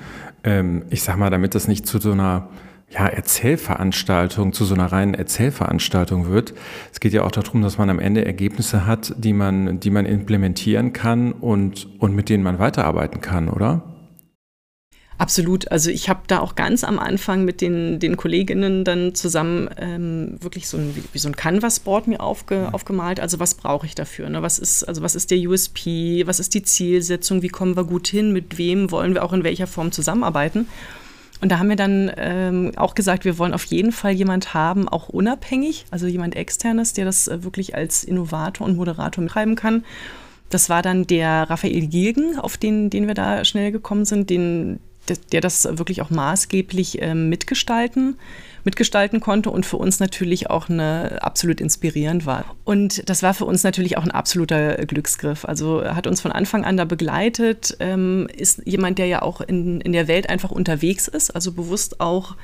Ähm, 0.45 0.85
ich 0.91 1.03
sage 1.03 1.19
mal, 1.19 1.31
damit 1.31 1.55
das 1.55 1.67
nicht 1.67 1.87
zu 1.87 1.99
so 1.99 2.13
einer 2.13 2.49
ja, 2.91 3.07
Erzählveranstaltung, 3.07 4.53
zu 4.53 4.65
so 4.65 4.75
einer 4.75 4.93
reinen 4.93 5.15
Erzählveranstaltung 5.15 6.29
wird. 6.29 6.55
Es 6.93 7.01
geht 7.01 7.13
ja 7.13 7.25
auch 7.25 7.33
darum, 7.33 7.63
dass 7.63 7.79
man 7.79 7.91
am 7.91 7.99
Ende 7.99 8.25
Ergebnisse 8.25 8.87
hat, 8.87 9.13
die 9.19 9.33
man, 9.33 9.81
die 9.81 9.91
man 9.91 10.07
implementieren 10.07 10.93
kann 10.93 11.33
und, 11.33 11.89
und 11.99 12.15
mit 12.15 12.29
denen 12.29 12.45
man 12.45 12.59
weiterarbeiten 12.59 13.21
kann, 13.21 13.49
oder? 13.49 13.96
Absolut. 15.19 15.71
Also 15.71 15.91
ich 15.91 16.11
habe 16.11 16.21
da 16.27 16.41
auch 16.41 16.57
ganz 16.57 16.85
am 16.85 16.99
Anfang 16.99 17.45
mit 17.47 17.63
den, 17.63 17.99
den 17.99 18.19
Kolleginnen 18.19 18.85
dann 18.85 19.15
zusammen 19.15 19.71
ähm, 19.79 20.37
wirklich 20.41 20.69
so 20.69 20.77
ein, 20.77 20.95
wie, 20.95 21.03
wie 21.11 21.19
so 21.19 21.29
ein 21.29 21.37
Canvas-Board 21.37 22.07
mir 22.07 22.21
aufge, 22.21 22.69
aufgemalt. 22.73 23.19
Also 23.19 23.41
was 23.41 23.55
brauche 23.55 23.87
ich 23.87 23.95
dafür? 23.95 24.29
Ne? 24.29 24.43
Was 24.43 24.59
ist, 24.59 24.85
also 24.85 25.01
was 25.01 25.15
ist 25.15 25.31
der 25.31 25.39
USP? 25.39 26.27
Was 26.27 26.39
ist 26.39 26.53
die 26.53 26.63
Zielsetzung? 26.63 27.41
Wie 27.41 27.49
kommen 27.49 27.77
wir 27.77 27.85
gut 27.85 28.09
hin? 28.09 28.33
Mit 28.33 28.59
wem 28.59 28.91
wollen 28.91 29.15
wir 29.15 29.25
auch 29.25 29.33
in 29.33 29.43
welcher 29.43 29.67
Form 29.67 29.91
zusammenarbeiten? 29.91 30.69
Und 31.41 31.51
da 31.51 31.59
haben 31.59 31.69
wir 31.69 31.77
dann 31.77 32.11
ähm, 32.17 32.73
auch 32.77 32.95
gesagt, 32.95 33.25
wir 33.25 33.39
wollen 33.39 33.55
auf 33.55 33.65
jeden 33.65 33.93
Fall 33.93 34.13
jemand 34.13 34.55
haben, 34.55 34.89
auch 34.89 35.09
unabhängig, 35.09 35.85
also 35.91 36.07
jemand 36.07 36.35
externes, 36.35 36.95
der 36.95 37.05
das 37.05 37.29
äh, 37.29 37.43
wirklich 37.43 37.75
als 37.75 38.05
Innovator 38.05 38.67
und 38.67 38.77
Moderator 38.77 39.23
mitschreiben 39.23 39.55
kann. 39.55 39.85
Das 40.49 40.71
war 40.71 40.81
dann 40.81 41.07
der 41.07 41.51
Raphael 41.51 41.89
Gilgen, 41.89 42.39
auf 42.39 42.57
den, 42.57 42.89
den 42.89 43.07
wir 43.07 43.15
da 43.15 43.45
schnell 43.45 43.73
gekommen 43.73 44.05
sind, 44.05 44.31
den, 44.31 44.79
der 45.33 45.41
das 45.41 45.65
wirklich 45.71 46.03
auch 46.03 46.11
maßgeblich 46.11 47.03
äh, 47.03 47.15
mitgestalten, 47.15 48.19
mitgestalten 48.65 49.21
konnte 49.21 49.51
und 49.51 49.65
für 49.65 49.77
uns 49.77 50.01
natürlich 50.01 50.51
auch 50.51 50.69
eine 50.69 51.23
absolut 51.23 51.61
inspirierend 51.61 52.27
war. 52.27 52.57
Und 52.65 53.09
das 53.09 53.23
war 53.23 53.35
für 53.35 53.45
uns 53.45 53.63
natürlich 53.63 53.97
auch 53.97 54.05
ein 54.05 54.11
absoluter 54.11 54.77
Glücksgriff. 54.87 55.45
Also 55.45 55.85
hat 55.85 56.07
uns 56.07 56.21
von 56.21 56.33
Anfang 56.33 56.65
an 56.65 56.77
da 56.77 56.85
begleitet, 56.85 57.77
ähm, 57.81 58.29
ist 58.37 58.63
jemand, 58.65 58.99
der 58.99 59.07
ja 59.07 59.23
auch 59.23 59.41
in, 59.41 59.81
in 59.81 59.93
der 59.93 60.09
Welt 60.09 60.29
einfach 60.29 60.51
unterwegs 60.51 61.09
ist, 61.09 61.35
also 61.35 61.53
bewusst 61.53 62.01
auch 62.01 62.37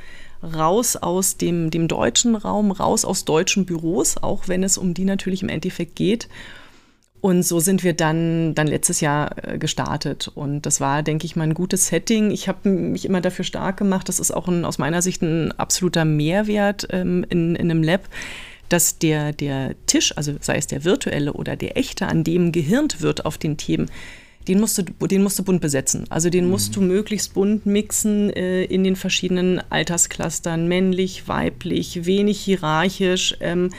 raus 0.42 0.96
aus 0.96 1.36
dem, 1.36 1.70
dem 1.70 1.88
deutschen 1.88 2.34
Raum, 2.34 2.72
raus 2.72 3.04
aus 3.04 3.24
deutschen 3.24 3.64
Büros, 3.64 4.16
auch 4.16 4.48
wenn 4.48 4.64
es 4.64 4.78
um 4.78 4.94
die 4.94 5.04
natürlich 5.04 5.42
im 5.42 5.48
Endeffekt 5.48 5.96
geht 5.96 6.28
und 7.22 7.44
so 7.44 7.60
sind 7.60 7.84
wir 7.84 7.92
dann, 7.92 8.52
dann 8.56 8.66
letztes 8.66 9.00
Jahr 9.00 9.36
äh, 9.46 9.56
gestartet. 9.56 10.28
Und 10.34 10.66
das 10.66 10.80
war, 10.80 11.04
denke 11.04 11.24
ich 11.24 11.36
mal, 11.36 11.44
ein 11.44 11.54
gutes 11.54 11.86
Setting. 11.86 12.32
Ich 12.32 12.48
habe 12.48 12.68
mich 12.68 13.04
immer 13.04 13.20
dafür 13.20 13.44
stark 13.44 13.76
gemacht. 13.76 14.08
Das 14.08 14.18
ist 14.18 14.32
auch 14.32 14.48
ein, 14.48 14.64
aus 14.64 14.78
meiner 14.78 15.02
Sicht 15.02 15.22
ein 15.22 15.52
absoluter 15.52 16.04
Mehrwert 16.04 16.88
ähm, 16.90 17.24
in, 17.28 17.54
in 17.54 17.70
einem 17.70 17.84
Lab, 17.84 18.08
dass 18.68 18.98
der, 18.98 19.32
der 19.32 19.76
Tisch, 19.86 20.16
also 20.16 20.34
sei 20.40 20.56
es 20.56 20.66
der 20.66 20.84
virtuelle 20.84 21.32
oder 21.34 21.54
der 21.54 21.76
echte, 21.76 22.08
an 22.08 22.24
dem 22.24 22.50
gehirnt 22.50 23.02
wird 23.02 23.24
auf 23.24 23.38
den 23.38 23.56
Themen, 23.56 23.88
den 24.48 24.58
musst 24.58 24.78
du, 24.78 25.06
den 25.06 25.22
musst 25.22 25.38
du 25.38 25.44
bunt 25.44 25.60
besetzen. 25.60 26.06
Also 26.10 26.28
den 26.28 26.50
musst 26.50 26.70
mhm. 26.70 26.74
du 26.74 26.80
möglichst 26.88 27.34
bunt 27.34 27.66
mixen 27.66 28.30
äh, 28.30 28.64
in 28.64 28.82
den 28.82 28.96
verschiedenen 28.96 29.62
Altersclustern, 29.70 30.66
männlich, 30.66 31.28
weiblich, 31.28 32.04
wenig 32.04 32.40
hierarchisch. 32.40 33.36
Ähm, 33.38 33.70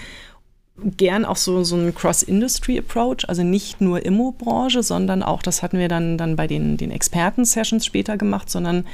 gern 0.77 1.25
auch 1.25 1.35
so, 1.35 1.63
so 1.63 1.75
ein 1.75 1.93
Cross-Industry-Approach, 1.93 3.27
also 3.29 3.43
nicht 3.43 3.79
nur 3.79 4.05
Immo-Branche, 4.05 4.81
sondern 4.81 5.21
auch, 5.21 5.41
das 5.43 5.61
hatten 5.61 5.77
wir 5.77 5.87
dann, 5.87 6.17
dann 6.17 6.35
bei 6.35 6.47
den, 6.47 6.77
den 6.77 6.91
Experten-Sessions 6.91 7.85
später 7.85 8.17
gemacht, 8.17 8.49
sondern 8.49 8.85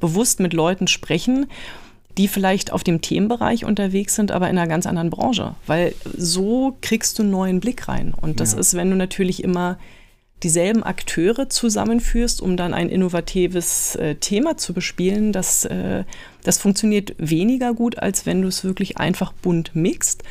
bewusst 0.00 0.40
mit 0.40 0.52
Leuten 0.52 0.88
sprechen, 0.88 1.46
die 2.16 2.26
vielleicht 2.26 2.72
auf 2.72 2.82
dem 2.82 3.00
Themenbereich 3.00 3.64
unterwegs 3.64 4.16
sind, 4.16 4.32
aber 4.32 4.50
in 4.50 4.58
einer 4.58 4.68
ganz 4.68 4.86
anderen 4.86 5.10
Branche. 5.10 5.54
Weil 5.66 5.94
so 6.16 6.76
kriegst 6.80 7.18
du 7.18 7.22
einen 7.22 7.30
neuen 7.30 7.60
Blick 7.60 7.86
rein. 7.86 8.12
Und 8.20 8.40
das 8.40 8.54
ja. 8.54 8.58
ist, 8.58 8.74
wenn 8.74 8.90
du 8.90 8.96
natürlich 8.96 9.44
immer 9.44 9.78
dieselben 10.42 10.82
Akteure 10.82 11.48
zusammenführst, 11.48 12.42
um 12.42 12.56
dann 12.56 12.74
ein 12.74 12.88
innovatives 12.88 13.94
äh, 13.96 14.16
Thema 14.16 14.56
zu 14.56 14.72
bespielen, 14.72 15.32
das, 15.32 15.64
äh, 15.64 16.04
das 16.42 16.58
funktioniert 16.58 17.14
weniger 17.18 17.74
gut, 17.74 17.98
als 17.98 18.26
wenn 18.26 18.42
du 18.42 18.48
es 18.48 18.64
wirklich 18.64 18.98
einfach 18.98 19.32
bunt 19.32 19.74
mixt 19.74 20.24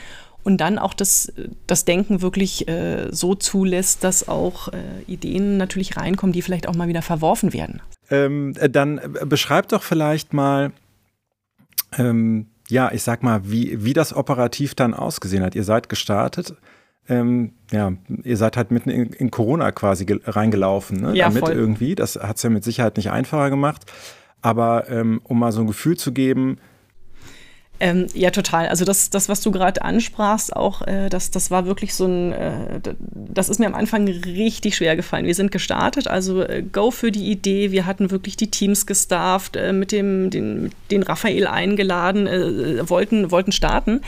und 0.47 0.59
dann 0.59 0.79
auch 0.79 0.93
das, 0.93 1.33
das 1.67 1.83
Denken 1.83 2.21
wirklich 2.21 2.69
äh, 2.69 3.09
so 3.11 3.35
zulässt, 3.35 4.05
dass 4.05 4.29
auch 4.29 4.69
äh, 4.69 4.77
Ideen 5.05 5.57
natürlich 5.57 5.97
reinkommen, 5.97 6.31
die 6.31 6.41
vielleicht 6.41 6.69
auch 6.69 6.73
mal 6.73 6.87
wieder 6.87 7.01
verworfen 7.01 7.51
werden. 7.51 7.81
Ähm, 8.09 8.53
äh, 8.57 8.69
dann 8.69 8.97
äh, 8.97 9.25
beschreib 9.25 9.67
doch 9.67 9.83
vielleicht 9.83 10.31
mal, 10.31 10.71
ähm, 11.97 12.45
ja, 12.69 12.93
ich 12.93 13.03
sag 13.03 13.23
mal, 13.23 13.41
wie, 13.43 13.83
wie 13.83 13.91
das 13.91 14.15
operativ 14.15 14.73
dann 14.73 14.93
ausgesehen 14.93 15.43
hat. 15.43 15.53
Ihr 15.53 15.65
seid 15.65 15.89
gestartet. 15.89 16.55
Ähm, 17.09 17.51
ja, 17.69 17.91
ihr 18.23 18.37
seid 18.37 18.55
halt 18.55 18.71
mitten 18.71 18.89
in, 18.89 19.07
in 19.07 19.29
Corona 19.29 19.73
quasi 19.73 20.05
reingelaufen, 20.23 21.01
ne? 21.01 21.13
Ja, 21.13 21.27
damit 21.27 21.43
voll. 21.43 21.55
irgendwie. 21.55 21.95
Das 21.95 22.15
hat 22.15 22.37
es 22.37 22.43
ja 22.43 22.49
mit 22.49 22.63
Sicherheit 22.63 22.95
nicht 22.95 23.11
einfacher 23.11 23.49
gemacht. 23.49 23.81
Aber 24.41 24.89
ähm, 24.89 25.19
um 25.25 25.39
mal 25.39 25.51
so 25.51 25.59
ein 25.59 25.67
Gefühl 25.67 25.97
zu 25.97 26.13
geben, 26.13 26.57
ähm, 27.79 28.07
ja, 28.13 28.31
total. 28.31 28.67
Also 28.67 28.85
das, 28.85 29.09
das 29.09 29.29
was 29.29 29.41
du 29.41 29.51
gerade 29.51 29.83
ansprachst, 29.83 30.55
auch 30.55 30.81
äh, 30.87 31.09
das, 31.09 31.29
das 31.29 31.51
war 31.51 31.65
wirklich 31.65 31.93
so 31.93 32.05
ein, 32.05 32.31
äh, 32.31 32.79
das 33.13 33.49
ist 33.49 33.59
mir 33.59 33.67
am 33.67 33.75
Anfang 33.75 34.07
richtig 34.07 34.75
schwer 34.75 34.95
gefallen. 34.95 35.25
Wir 35.25 35.35
sind 35.35 35.51
gestartet, 35.51 36.07
also 36.07 36.41
äh, 36.41 36.63
Go 36.63 36.89
für 36.89 37.11
die 37.11 37.29
Idee. 37.29 37.71
Wir 37.71 37.85
hatten 37.85 38.09
wirklich 38.09 38.35
die 38.35 38.49
Teams 38.49 38.85
gestafft, 38.85 39.55
äh, 39.55 39.73
mit 39.73 39.91
dem 39.91 40.29
den, 40.29 40.71
den 40.89 41.03
Raphael 41.03 41.45
eingeladen, 41.45 42.25
äh, 42.25 42.89
wollten, 42.89 43.29
wollten 43.29 43.51
starten. 43.51 44.01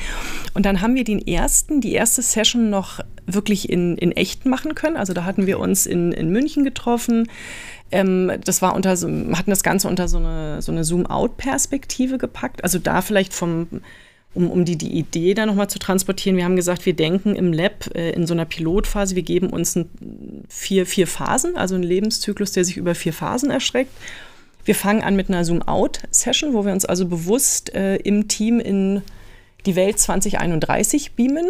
Und 0.54 0.66
dann 0.66 0.82
haben 0.82 0.96
wir 0.96 1.04
den 1.04 1.26
ersten, 1.26 1.80
die 1.80 1.94
erste 1.94 2.22
Session 2.22 2.70
noch 2.70 3.02
wirklich 3.28 3.70
in, 3.70 3.98
in 3.98 4.12
echt 4.12 4.46
machen 4.46 4.74
können. 4.74 4.98
Also 4.98 5.14
da 5.14 5.26
hatten 5.26 5.46
wir 5.46 5.60
uns 5.60 5.86
in, 5.86 6.12
in 6.12 6.30
München 6.30 6.64
getroffen. 6.64 7.28
Ähm, 7.92 8.32
das 8.44 8.62
war 8.62 8.76
unter 8.76 8.96
so, 8.96 9.08
hatten 9.08 9.50
das 9.50 9.64
Ganze 9.64 9.88
unter 9.88 10.08
so 10.08 10.18
eine, 10.18 10.62
so 10.62 10.72
eine 10.72 10.84
Zoom-out-Perspektive 10.84 12.18
gepackt. 12.18 12.64
Also 12.64 12.80
da 12.80 13.02
vielleicht 13.02 13.34
vom, 13.34 13.82
um, 14.34 14.50
um 14.52 14.66
die, 14.66 14.78
die 14.78 14.98
Idee 14.98 15.34
da 15.34 15.46
nochmal 15.46 15.70
zu 15.70 15.80
transportieren. 15.80 16.38
Wir 16.38 16.46
haben 16.46 16.56
gesagt, 16.56 16.86
wir 16.86 16.94
denken 16.94 17.36
im 17.36 17.52
Lab 17.52 17.90
äh, 17.96 18.12
in 18.12 18.28
so 18.28 18.34
einer 18.34 18.46
Pilotphase, 18.46 19.16
wir 19.16 19.24
geben 19.24 19.50
uns 19.50 19.76
ein, 19.76 19.90
vier, 20.48 20.86
vier 20.86 21.08
Phasen, 21.08 21.58
also 21.58 21.76
einen 21.76 21.84
Lebenszyklus, 21.84 22.52
der 22.52 22.64
sich 22.64 22.78
über 22.78 22.96
vier 22.96 23.14
Phasen 23.14 23.50
erschreckt. 23.50 23.92
Wir 24.66 24.76
fangen 24.76 25.02
an 25.02 25.16
mit 25.16 25.30
einer 25.30 25.46
Zoom-out-Session, 25.46 26.54
wo 26.54 26.66
wir 26.66 26.74
uns 26.74 26.86
also 26.86 27.08
bewusst 27.08 27.74
äh, 27.74 27.96
im 27.98 28.28
Team 28.28 28.60
in 28.60 29.02
die 29.66 29.76
Welt 29.76 30.00
2031 30.00 31.14
beamen 31.14 31.48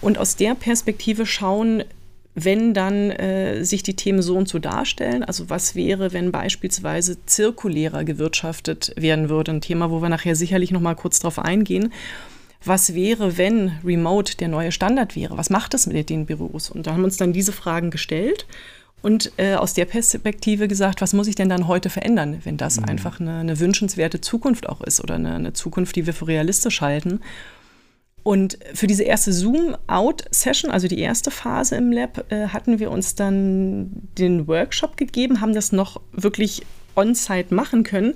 und 0.00 0.18
aus 0.18 0.36
der 0.36 0.54
Perspektive 0.54 1.26
schauen, 1.26 1.84
wenn 2.34 2.74
dann 2.74 3.10
äh, 3.10 3.64
sich 3.64 3.82
die 3.82 3.96
Themen 3.96 4.22
so 4.22 4.36
und 4.36 4.48
so 4.48 4.58
darstellen. 4.58 5.24
Also 5.24 5.50
was 5.50 5.74
wäre, 5.74 6.12
wenn 6.12 6.30
beispielsweise 6.30 7.24
zirkulärer 7.26 8.04
gewirtschaftet 8.04 8.92
werden 8.96 9.28
würde? 9.28 9.52
Ein 9.52 9.60
Thema, 9.60 9.90
wo 9.90 10.00
wir 10.00 10.08
nachher 10.08 10.36
sicherlich 10.36 10.70
noch 10.70 10.80
mal 10.80 10.94
kurz 10.94 11.18
drauf 11.18 11.38
eingehen. 11.38 11.92
Was 12.64 12.94
wäre, 12.94 13.38
wenn 13.38 13.72
Remote 13.84 14.36
der 14.36 14.48
neue 14.48 14.70
Standard 14.70 15.16
wäre? 15.16 15.36
Was 15.36 15.50
macht 15.50 15.74
das 15.74 15.86
mit 15.86 16.10
den 16.10 16.26
Büros? 16.26 16.70
Und 16.70 16.86
da 16.86 16.92
haben 16.92 17.00
wir 17.00 17.06
uns 17.06 17.16
dann 17.16 17.32
diese 17.32 17.52
Fragen 17.52 17.90
gestellt 17.90 18.46
und 19.02 19.32
äh, 19.38 19.54
aus 19.54 19.72
der 19.72 19.86
Perspektive 19.86 20.68
gesagt, 20.68 21.00
was 21.00 21.14
muss 21.14 21.26
ich 21.26 21.34
denn 21.34 21.48
dann 21.48 21.68
heute 21.68 21.88
verändern, 21.88 22.40
wenn 22.44 22.58
das 22.58 22.78
mhm. 22.78 22.84
einfach 22.84 23.18
eine, 23.18 23.38
eine, 23.38 23.58
wünschenswerte 23.58 24.20
Zukunft 24.20 24.68
auch 24.68 24.82
ist 24.82 25.02
oder 25.02 25.14
eine, 25.14 25.34
eine 25.34 25.52
Zukunft, 25.54 25.96
die 25.96 26.06
wir 26.06 26.12
für 26.12 26.28
realistisch 26.28 26.80
halten? 26.82 27.20
Und 28.22 28.58
für 28.74 28.86
diese 28.86 29.04
erste 29.04 29.32
Zoom-Out-Session, 29.32 30.70
also 30.70 30.88
die 30.88 30.98
erste 30.98 31.30
Phase 31.30 31.76
im 31.76 31.90
Lab, 31.90 32.30
äh, 32.30 32.48
hatten 32.48 32.78
wir 32.78 32.90
uns 32.90 33.14
dann 33.14 33.90
den 34.18 34.46
Workshop 34.46 34.96
gegeben, 34.96 35.40
haben 35.40 35.54
das 35.54 35.72
noch 35.72 36.00
wirklich 36.12 36.62
on-site 36.96 37.54
machen 37.54 37.82
können. 37.82 38.14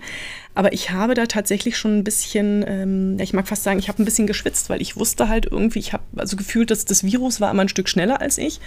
Aber 0.54 0.72
ich 0.72 0.90
habe 0.90 1.14
da 1.14 1.26
tatsächlich 1.26 1.76
schon 1.76 1.98
ein 1.98 2.04
bisschen, 2.04 2.64
ähm, 2.66 3.18
ich 3.18 3.32
mag 3.32 3.48
fast 3.48 3.62
sagen, 3.62 3.78
ich 3.78 3.88
habe 3.88 4.02
ein 4.02 4.04
bisschen 4.04 4.26
geschwitzt, 4.26 4.68
weil 4.68 4.82
ich 4.82 4.96
wusste 4.96 5.28
halt 5.28 5.46
irgendwie, 5.46 5.78
ich 5.78 5.92
habe 5.92 6.04
also 6.16 6.36
gefühlt, 6.36 6.70
dass 6.70 6.84
das 6.84 7.04
Virus 7.04 7.40
war 7.40 7.50
immer 7.50 7.62
ein 7.62 7.68
Stück 7.68 7.88
schneller 7.88 8.20
als 8.20 8.38
ich. 8.38 8.60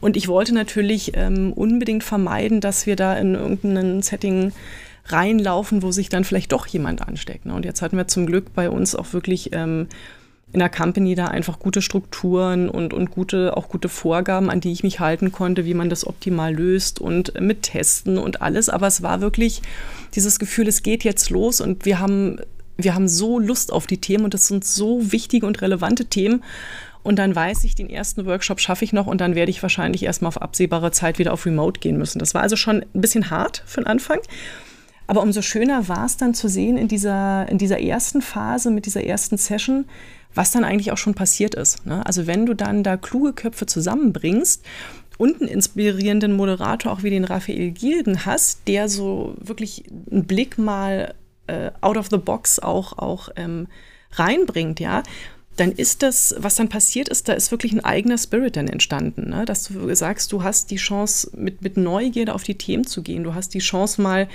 Und 0.00 0.16
ich 0.16 0.28
wollte 0.28 0.54
natürlich 0.54 1.12
ähm, 1.14 1.52
unbedingt 1.52 2.02
vermeiden, 2.02 2.60
dass 2.60 2.86
wir 2.86 2.96
da 2.96 3.14
in 3.16 3.34
irgendein 3.34 4.02
Setting 4.02 4.52
reinlaufen, 5.06 5.82
wo 5.82 5.92
sich 5.92 6.08
dann 6.08 6.24
vielleicht 6.24 6.52
doch 6.52 6.66
jemand 6.66 7.06
ansteckt. 7.06 7.46
Ne? 7.46 7.54
Und 7.54 7.64
jetzt 7.64 7.82
hatten 7.82 7.96
wir 7.96 8.08
zum 8.08 8.26
Glück 8.26 8.54
bei 8.54 8.70
uns 8.70 8.94
auch 8.94 9.12
wirklich 9.12 9.50
ähm, 9.52 9.88
in 10.52 10.58
der 10.58 10.68
Company 10.68 11.14
da 11.14 11.26
einfach 11.26 11.58
gute 11.58 11.80
Strukturen 11.80 12.68
und, 12.68 12.92
und 12.92 13.10
gute, 13.10 13.56
auch 13.56 13.68
gute 13.68 13.88
Vorgaben, 13.88 14.50
an 14.50 14.60
die 14.60 14.72
ich 14.72 14.82
mich 14.82 14.98
halten 14.98 15.30
konnte, 15.30 15.64
wie 15.64 15.74
man 15.74 15.90
das 15.90 16.06
optimal 16.06 16.54
löst 16.54 17.00
und 17.00 17.40
mit 17.40 17.62
Testen 17.62 18.18
und 18.18 18.42
alles. 18.42 18.68
Aber 18.68 18.88
es 18.88 19.02
war 19.02 19.20
wirklich 19.20 19.62
dieses 20.14 20.38
Gefühl, 20.38 20.66
es 20.66 20.82
geht 20.82 21.04
jetzt 21.04 21.30
los 21.30 21.60
und 21.60 21.84
wir 21.84 22.00
haben, 22.00 22.38
wir 22.76 22.94
haben 22.94 23.06
so 23.06 23.38
Lust 23.38 23.72
auf 23.72 23.86
die 23.86 23.98
Themen 23.98 24.24
und 24.24 24.34
das 24.34 24.48
sind 24.48 24.64
so 24.64 25.12
wichtige 25.12 25.46
und 25.46 25.62
relevante 25.62 26.06
Themen. 26.06 26.42
Und 27.02 27.18
dann 27.18 27.34
weiß 27.34 27.64
ich, 27.64 27.74
den 27.74 27.88
ersten 27.88 28.26
Workshop 28.26 28.60
schaffe 28.60 28.84
ich 28.84 28.92
noch 28.92 29.06
und 29.06 29.20
dann 29.20 29.34
werde 29.34 29.50
ich 29.50 29.62
wahrscheinlich 29.62 30.02
erstmal 30.02 30.28
auf 30.28 30.42
absehbare 30.42 30.90
Zeit 30.90 31.18
wieder 31.18 31.32
auf 31.32 31.46
Remote 31.46 31.80
gehen 31.80 31.96
müssen. 31.96 32.18
Das 32.18 32.34
war 32.34 32.42
also 32.42 32.56
schon 32.56 32.84
ein 32.94 33.00
bisschen 33.00 33.30
hart 33.30 33.62
für 33.66 33.80
den 33.80 33.86
Anfang. 33.86 34.18
Aber 35.06 35.22
umso 35.22 35.42
schöner 35.42 35.88
war 35.88 36.04
es 36.04 36.18
dann 36.18 36.34
zu 36.34 36.48
sehen 36.48 36.76
in 36.76 36.88
dieser, 36.88 37.48
in 37.48 37.58
dieser 37.58 37.80
ersten 37.80 38.20
Phase, 38.20 38.70
mit 38.70 38.86
dieser 38.86 39.02
ersten 39.02 39.38
Session, 39.38 39.86
was 40.34 40.52
dann 40.52 40.64
eigentlich 40.64 40.92
auch 40.92 40.98
schon 40.98 41.14
passiert 41.14 41.54
ist. 41.54 41.84
Ne? 41.86 42.04
Also 42.06 42.26
wenn 42.26 42.46
du 42.46 42.54
dann 42.54 42.82
da 42.82 42.96
kluge 42.96 43.32
Köpfe 43.32 43.66
zusammenbringst 43.66 44.64
und 45.18 45.40
einen 45.40 45.50
inspirierenden 45.50 46.32
Moderator 46.32 46.92
auch 46.92 47.02
wie 47.02 47.10
den 47.10 47.24
Raphael 47.24 47.70
Gilden 47.72 48.24
hast, 48.24 48.60
der 48.66 48.88
so 48.88 49.34
wirklich 49.38 49.84
einen 50.10 50.24
Blick 50.24 50.58
mal 50.58 51.14
äh, 51.46 51.70
out 51.80 51.96
of 51.96 52.08
the 52.10 52.16
box 52.16 52.58
auch, 52.58 52.96
auch 52.98 53.28
ähm, 53.36 53.66
reinbringt, 54.12 54.80
ja, 54.80 55.02
dann 55.56 55.72
ist 55.72 56.02
das, 56.02 56.34
was 56.38 56.54
dann 56.54 56.70
passiert 56.70 57.10
ist, 57.10 57.28
da 57.28 57.34
ist 57.34 57.50
wirklich 57.50 57.72
ein 57.72 57.84
eigener 57.84 58.16
Spirit 58.16 58.56
dann 58.56 58.68
entstanden. 58.68 59.28
Ne? 59.28 59.44
Dass 59.44 59.64
du 59.64 59.94
sagst, 59.94 60.32
du 60.32 60.42
hast 60.42 60.70
die 60.70 60.76
Chance, 60.76 61.30
mit, 61.36 61.60
mit 61.60 61.76
Neugierde 61.76 62.34
auf 62.34 62.44
die 62.44 62.54
Themen 62.54 62.86
zu 62.86 63.02
gehen. 63.02 63.24
Du 63.24 63.34
hast 63.34 63.52
die 63.52 63.58
Chance, 63.58 64.00
mal 64.00 64.26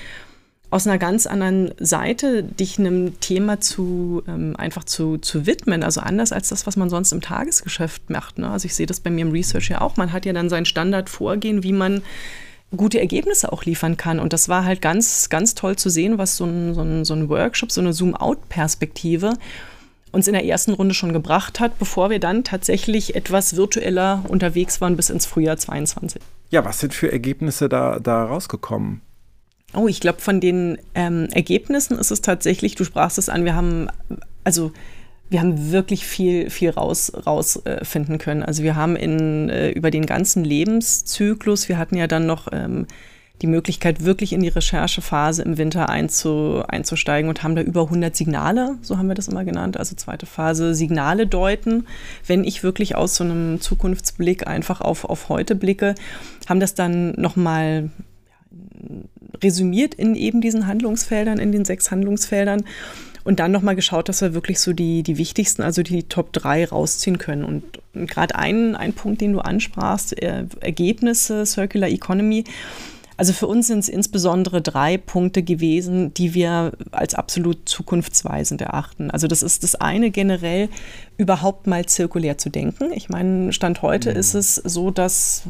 aus 0.75 0.85
einer 0.85 0.97
ganz 0.97 1.25
anderen 1.25 1.71
Seite 1.79 2.43
dich 2.43 2.77
einem 2.77 3.17
Thema 3.21 3.61
zu 3.61 4.21
ähm, 4.27 4.55
einfach 4.57 4.83
zu, 4.83 5.17
zu 5.17 5.45
widmen. 5.45 5.83
Also 5.83 6.01
anders 6.01 6.33
als 6.33 6.49
das, 6.49 6.67
was 6.67 6.75
man 6.75 6.89
sonst 6.89 7.13
im 7.13 7.21
Tagesgeschäft 7.21 8.09
macht. 8.09 8.39
Ne? 8.39 8.49
Also 8.49 8.65
ich 8.65 8.75
sehe 8.75 8.85
das 8.85 8.99
bei 8.99 9.09
mir 9.09 9.21
im 9.21 9.31
Research 9.31 9.69
ja 9.69 9.79
auch. 9.79 9.95
Man 9.95 10.11
hat 10.11 10.25
ja 10.25 10.33
dann 10.33 10.49
sein 10.49 10.65
Standardvorgehen, 10.65 11.63
wie 11.63 11.71
man 11.71 12.01
gute 12.75 12.99
Ergebnisse 12.99 13.53
auch 13.53 13.63
liefern 13.63 13.95
kann. 13.95 14.19
Und 14.19 14.33
das 14.33 14.49
war 14.49 14.65
halt 14.65 14.81
ganz, 14.81 15.29
ganz 15.29 15.55
toll 15.55 15.77
zu 15.77 15.89
sehen, 15.89 16.17
was 16.17 16.35
so 16.35 16.43
ein, 16.43 16.73
so 16.73 16.81
ein, 16.81 17.05
so 17.05 17.13
ein 17.13 17.29
Workshop, 17.29 17.71
so 17.71 17.79
eine 17.79 17.93
Zoom-out-Perspektive 17.93 19.35
uns 20.11 20.27
in 20.27 20.33
der 20.33 20.45
ersten 20.45 20.73
Runde 20.73 20.93
schon 20.93 21.13
gebracht 21.13 21.61
hat, 21.61 21.79
bevor 21.79 22.09
wir 22.09 22.19
dann 22.19 22.43
tatsächlich 22.43 23.15
etwas 23.15 23.55
virtueller 23.55 24.25
unterwegs 24.27 24.81
waren 24.81 24.97
bis 24.97 25.09
ins 25.09 25.25
Frühjahr 25.25 25.55
22. 25.55 26.21
Ja, 26.49 26.65
was 26.65 26.79
sind 26.79 26.93
für 26.93 27.11
Ergebnisse 27.11 27.69
da, 27.69 27.99
da 27.99 28.25
rausgekommen? 28.25 29.01
Oh, 29.75 29.87
ich 29.87 29.99
glaube, 29.99 30.21
von 30.21 30.39
den 30.39 30.77
ähm, 30.93 31.27
Ergebnissen 31.31 31.97
ist 31.97 32.11
es 32.11 32.21
tatsächlich, 32.21 32.75
du 32.75 32.83
sprachst 32.83 33.17
es 33.17 33.29
an, 33.29 33.45
wir 33.45 33.55
haben, 33.55 33.87
also 34.43 34.71
wir 35.29 35.41
haben 35.41 35.71
wirklich 35.71 36.05
viel, 36.05 36.49
viel 36.49 36.69
raus, 36.69 37.11
rausfinden 37.25 38.15
äh, 38.15 38.17
können. 38.19 38.43
Also 38.43 38.63
wir 38.63 38.75
haben 38.75 38.95
in, 38.95 39.49
äh, 39.49 39.71
über 39.71 39.91
den 39.91 40.05
ganzen 40.05 40.43
Lebenszyklus, 40.43 41.67
wir 41.67 41.77
hatten 41.77 41.97
ja 41.97 42.07
dann 42.07 42.25
noch 42.25 42.47
ähm, 42.51 42.85
die 43.41 43.47
Möglichkeit, 43.47 44.05
wirklich 44.05 44.33
in 44.33 44.41
die 44.41 44.47
Recherchephase 44.47 45.43
im 45.43 45.57
Winter 45.57 45.89
einzu, 45.89 46.63
einzusteigen 46.67 47.27
und 47.27 47.43
haben 47.43 47.55
da 47.55 47.61
über 47.61 47.83
100 47.83 48.15
Signale, 48.15 48.77
so 48.81 48.97
haben 48.97 49.07
wir 49.07 49.15
das 49.15 49.27
immer 49.27 49.43
genannt, 49.43 49.77
also 49.77 49.95
zweite 49.95 50.25
Phase, 50.25 50.73
Signale 50.73 51.27
deuten. 51.27 51.85
Wenn 52.25 52.43
ich 52.43 52.63
wirklich 52.63 52.95
aus 52.95 53.15
so 53.15 53.23
einem 53.23 53.59
Zukunftsblick 53.59 54.47
einfach 54.47 54.79
auf, 54.79 55.03
auf 55.03 55.27
heute 55.27 55.55
blicke, 55.55 55.95
haben 56.47 56.59
das 56.59 56.75
dann 56.75 57.11
nochmal 57.19 57.89
resümiert 59.43 59.93
in 59.93 60.15
eben 60.15 60.41
diesen 60.41 60.67
Handlungsfeldern, 60.67 61.39
in 61.39 61.51
den 61.51 61.65
sechs 61.65 61.91
Handlungsfeldern 61.91 62.63
und 63.25 63.39
dann 63.39 63.51
nochmal 63.51 63.75
geschaut, 63.75 64.07
dass 64.07 64.21
wir 64.21 64.33
wirklich 64.33 64.59
so 64.59 64.71
die, 64.71 65.01
die 65.01 65.17
wichtigsten, 65.17 65.63
also 65.63 65.81
die 65.81 66.03
Top 66.03 66.31
3 66.31 66.65
rausziehen 66.65 67.17
können. 67.17 67.43
Und, 67.43 67.63
gerade 68.07 68.35
ein, 68.35 68.75
ein 68.75 68.93
Punkt, 68.93 69.21
den 69.21 69.33
du 69.33 69.39
ansprachst, 69.39 70.21
äh, 70.21 70.45
Ergebnisse, 70.59 71.45
Circular 71.45 71.89
Economy, 71.89 72.43
also 73.17 73.33
für 73.33 73.47
uns 73.47 73.67
sind 73.67 73.79
es 73.79 73.89
insbesondere 73.89 74.61
drei 74.61 74.97
Punkte 74.97 75.43
gewesen, 75.43 76.13
die 76.13 76.33
wir 76.33 76.73
als 76.91 77.15
absolut 77.15 77.67
zukunftsweisend 77.67 78.61
erachten. 78.61 79.09
Also 79.11 79.27
das 79.27 79.41
ist 79.41 79.63
das 79.63 79.75
eine 79.75 80.11
generell, 80.11 80.69
überhaupt 81.17 81.65
mal 81.65 81.85
zirkulär 81.85 82.37
zu 82.37 82.49
denken. 82.49 82.91
Ich 82.93 83.07
meine, 83.07 83.53
Stand 83.53 83.81
heute 83.81 84.11
mhm. 84.11 84.17
ist 84.17 84.33
es 84.33 84.55
so, 84.55 84.91
dass 84.91 85.43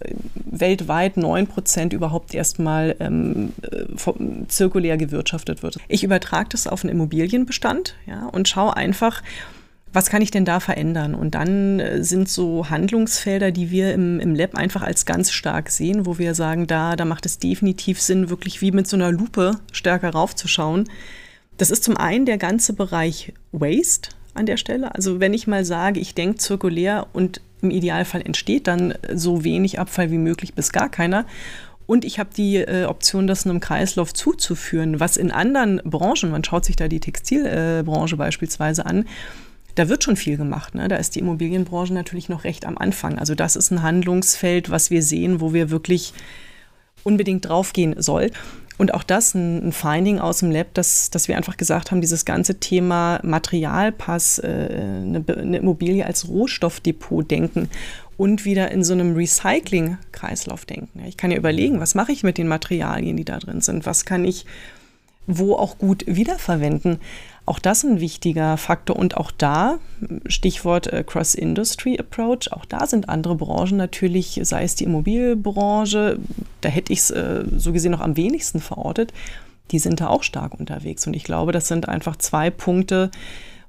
äh, 0.00 0.14
weltweit 0.34 1.16
neun 1.16 1.48
Prozent 1.48 1.92
überhaupt 1.92 2.34
erstmal 2.34 2.94
ähm, 3.00 3.52
äh, 3.62 4.46
zirkulär 4.46 4.96
gewirtschaftet 4.96 5.62
wird. 5.62 5.78
Ich 5.88 6.04
übertrage 6.04 6.50
das 6.50 6.66
auf 6.66 6.84
einen 6.84 6.92
Immobilienbestand 6.92 7.96
ja, 8.06 8.26
und 8.26 8.48
schaue 8.48 8.76
einfach, 8.76 9.22
was 9.92 10.08
kann 10.08 10.22
ich 10.22 10.30
denn 10.30 10.44
da 10.44 10.60
verändern? 10.60 11.14
Und 11.14 11.34
dann 11.34 11.80
äh, 11.80 12.02
sind 12.02 12.28
so 12.28 12.70
Handlungsfelder, 12.70 13.50
die 13.50 13.70
wir 13.70 13.92
im, 13.92 14.20
im 14.20 14.34
Lab 14.34 14.54
einfach 14.54 14.82
als 14.82 15.04
ganz 15.04 15.30
stark 15.30 15.70
sehen, 15.70 16.06
wo 16.06 16.18
wir 16.18 16.34
sagen, 16.34 16.66
da, 16.66 16.96
da 16.96 17.04
macht 17.04 17.26
es 17.26 17.38
definitiv 17.38 18.00
Sinn, 18.00 18.30
wirklich 18.30 18.60
wie 18.60 18.72
mit 18.72 18.86
so 18.86 18.96
einer 18.96 19.12
Lupe 19.12 19.58
stärker 19.72 20.10
raufzuschauen. 20.10 20.88
Das 21.58 21.70
ist 21.70 21.84
zum 21.84 21.96
einen 21.96 22.26
der 22.26 22.38
ganze 22.38 22.72
Bereich 22.72 23.34
Waste 23.52 24.10
an 24.34 24.46
der 24.46 24.56
Stelle. 24.56 24.94
Also 24.94 25.20
wenn 25.20 25.34
ich 25.34 25.46
mal 25.46 25.64
sage, 25.64 26.00
ich 26.00 26.14
denke 26.14 26.38
zirkulär 26.38 27.06
und 27.12 27.40
im 27.60 27.70
Idealfall 27.70 28.22
entsteht 28.22 28.66
dann 28.66 28.94
so 29.14 29.44
wenig 29.44 29.78
Abfall 29.78 30.10
wie 30.10 30.18
möglich 30.18 30.54
bis 30.54 30.72
gar 30.72 30.88
keiner. 30.88 31.26
Und 31.86 32.04
ich 32.04 32.18
habe 32.18 32.30
die 32.34 32.56
äh, 32.56 32.86
Option, 32.86 33.26
das 33.26 33.46
einem 33.46 33.60
Kreislauf 33.60 34.14
zuzuführen, 34.14 35.00
was 35.00 35.16
in 35.16 35.30
anderen 35.30 35.80
Branchen, 35.84 36.30
man 36.30 36.44
schaut 36.44 36.64
sich 36.64 36.76
da 36.76 36.88
die 36.88 37.00
Textilbranche 37.00 38.14
äh, 38.14 38.18
beispielsweise 38.18 38.86
an, 38.86 39.04
da 39.74 39.88
wird 39.88 40.04
schon 40.04 40.16
viel 40.16 40.36
gemacht. 40.36 40.74
Ne? 40.74 40.88
Da 40.88 40.96
ist 40.96 41.14
die 41.14 41.20
Immobilienbranche 41.20 41.94
natürlich 41.94 42.28
noch 42.28 42.44
recht 42.44 42.66
am 42.66 42.78
Anfang. 42.78 43.18
Also 43.18 43.34
das 43.34 43.56
ist 43.56 43.70
ein 43.70 43.82
Handlungsfeld, 43.82 44.70
was 44.70 44.90
wir 44.90 45.02
sehen, 45.02 45.40
wo 45.40 45.52
wir 45.52 45.70
wirklich 45.70 46.12
unbedingt 47.04 47.48
draufgehen 47.48 48.00
sollten. 48.00 48.36
Und 48.78 48.94
auch 48.94 49.02
das 49.02 49.34
ein, 49.34 49.68
ein, 49.68 49.72
Finding 49.72 50.18
aus 50.18 50.38
dem 50.38 50.50
Lab, 50.50 50.74
dass, 50.74 51.10
dass 51.10 51.28
wir 51.28 51.36
einfach 51.36 51.56
gesagt 51.56 51.90
haben, 51.90 52.00
dieses 52.00 52.24
ganze 52.24 52.58
Thema 52.58 53.20
Materialpass, 53.22 54.38
äh, 54.38 54.46
eine, 54.46 55.24
eine 55.28 55.58
Immobilie 55.58 56.04
als 56.04 56.28
Rohstoffdepot 56.28 57.30
denken 57.30 57.68
und 58.16 58.44
wieder 58.44 58.70
in 58.70 58.82
so 58.82 58.92
einem 58.92 59.14
Recycling-Kreislauf 59.14 60.64
denken. 60.64 61.04
Ich 61.06 61.16
kann 61.16 61.30
ja 61.30 61.36
überlegen, 61.36 61.80
was 61.80 61.94
mache 61.94 62.12
ich 62.12 62.22
mit 62.22 62.38
den 62.38 62.48
Materialien, 62.48 63.16
die 63.16 63.24
da 63.24 63.38
drin 63.38 63.60
sind? 63.60 63.86
Was 63.86 64.04
kann 64.04 64.24
ich 64.24 64.46
wo 65.26 65.54
auch 65.54 65.78
gut 65.78 66.04
wiederverwenden? 66.06 66.98
Auch 67.44 67.58
das 67.58 67.82
ein 67.82 68.00
wichtiger 68.00 68.56
Faktor 68.56 68.96
und 68.96 69.16
auch 69.16 69.32
da, 69.32 69.78
Stichwort 70.26 70.86
äh, 70.92 71.02
Cross-Industry-Approach, 71.04 72.52
auch 72.52 72.64
da 72.64 72.86
sind 72.86 73.08
andere 73.08 73.34
Branchen 73.34 73.76
natürlich, 73.76 74.38
sei 74.44 74.62
es 74.62 74.76
die 74.76 74.84
Immobilienbranche, 74.84 76.18
da 76.60 76.68
hätte 76.68 76.92
ich 76.92 77.00
es 77.00 77.10
äh, 77.10 77.44
so 77.56 77.72
gesehen 77.72 77.92
noch 77.92 78.00
am 78.00 78.16
wenigsten 78.16 78.60
verortet, 78.60 79.12
die 79.72 79.80
sind 79.80 80.00
da 80.00 80.08
auch 80.08 80.22
stark 80.22 80.58
unterwegs. 80.58 81.06
Und 81.06 81.16
ich 81.16 81.24
glaube, 81.24 81.50
das 81.50 81.66
sind 81.66 81.88
einfach 81.88 82.16
zwei 82.16 82.50
Punkte, 82.50 83.10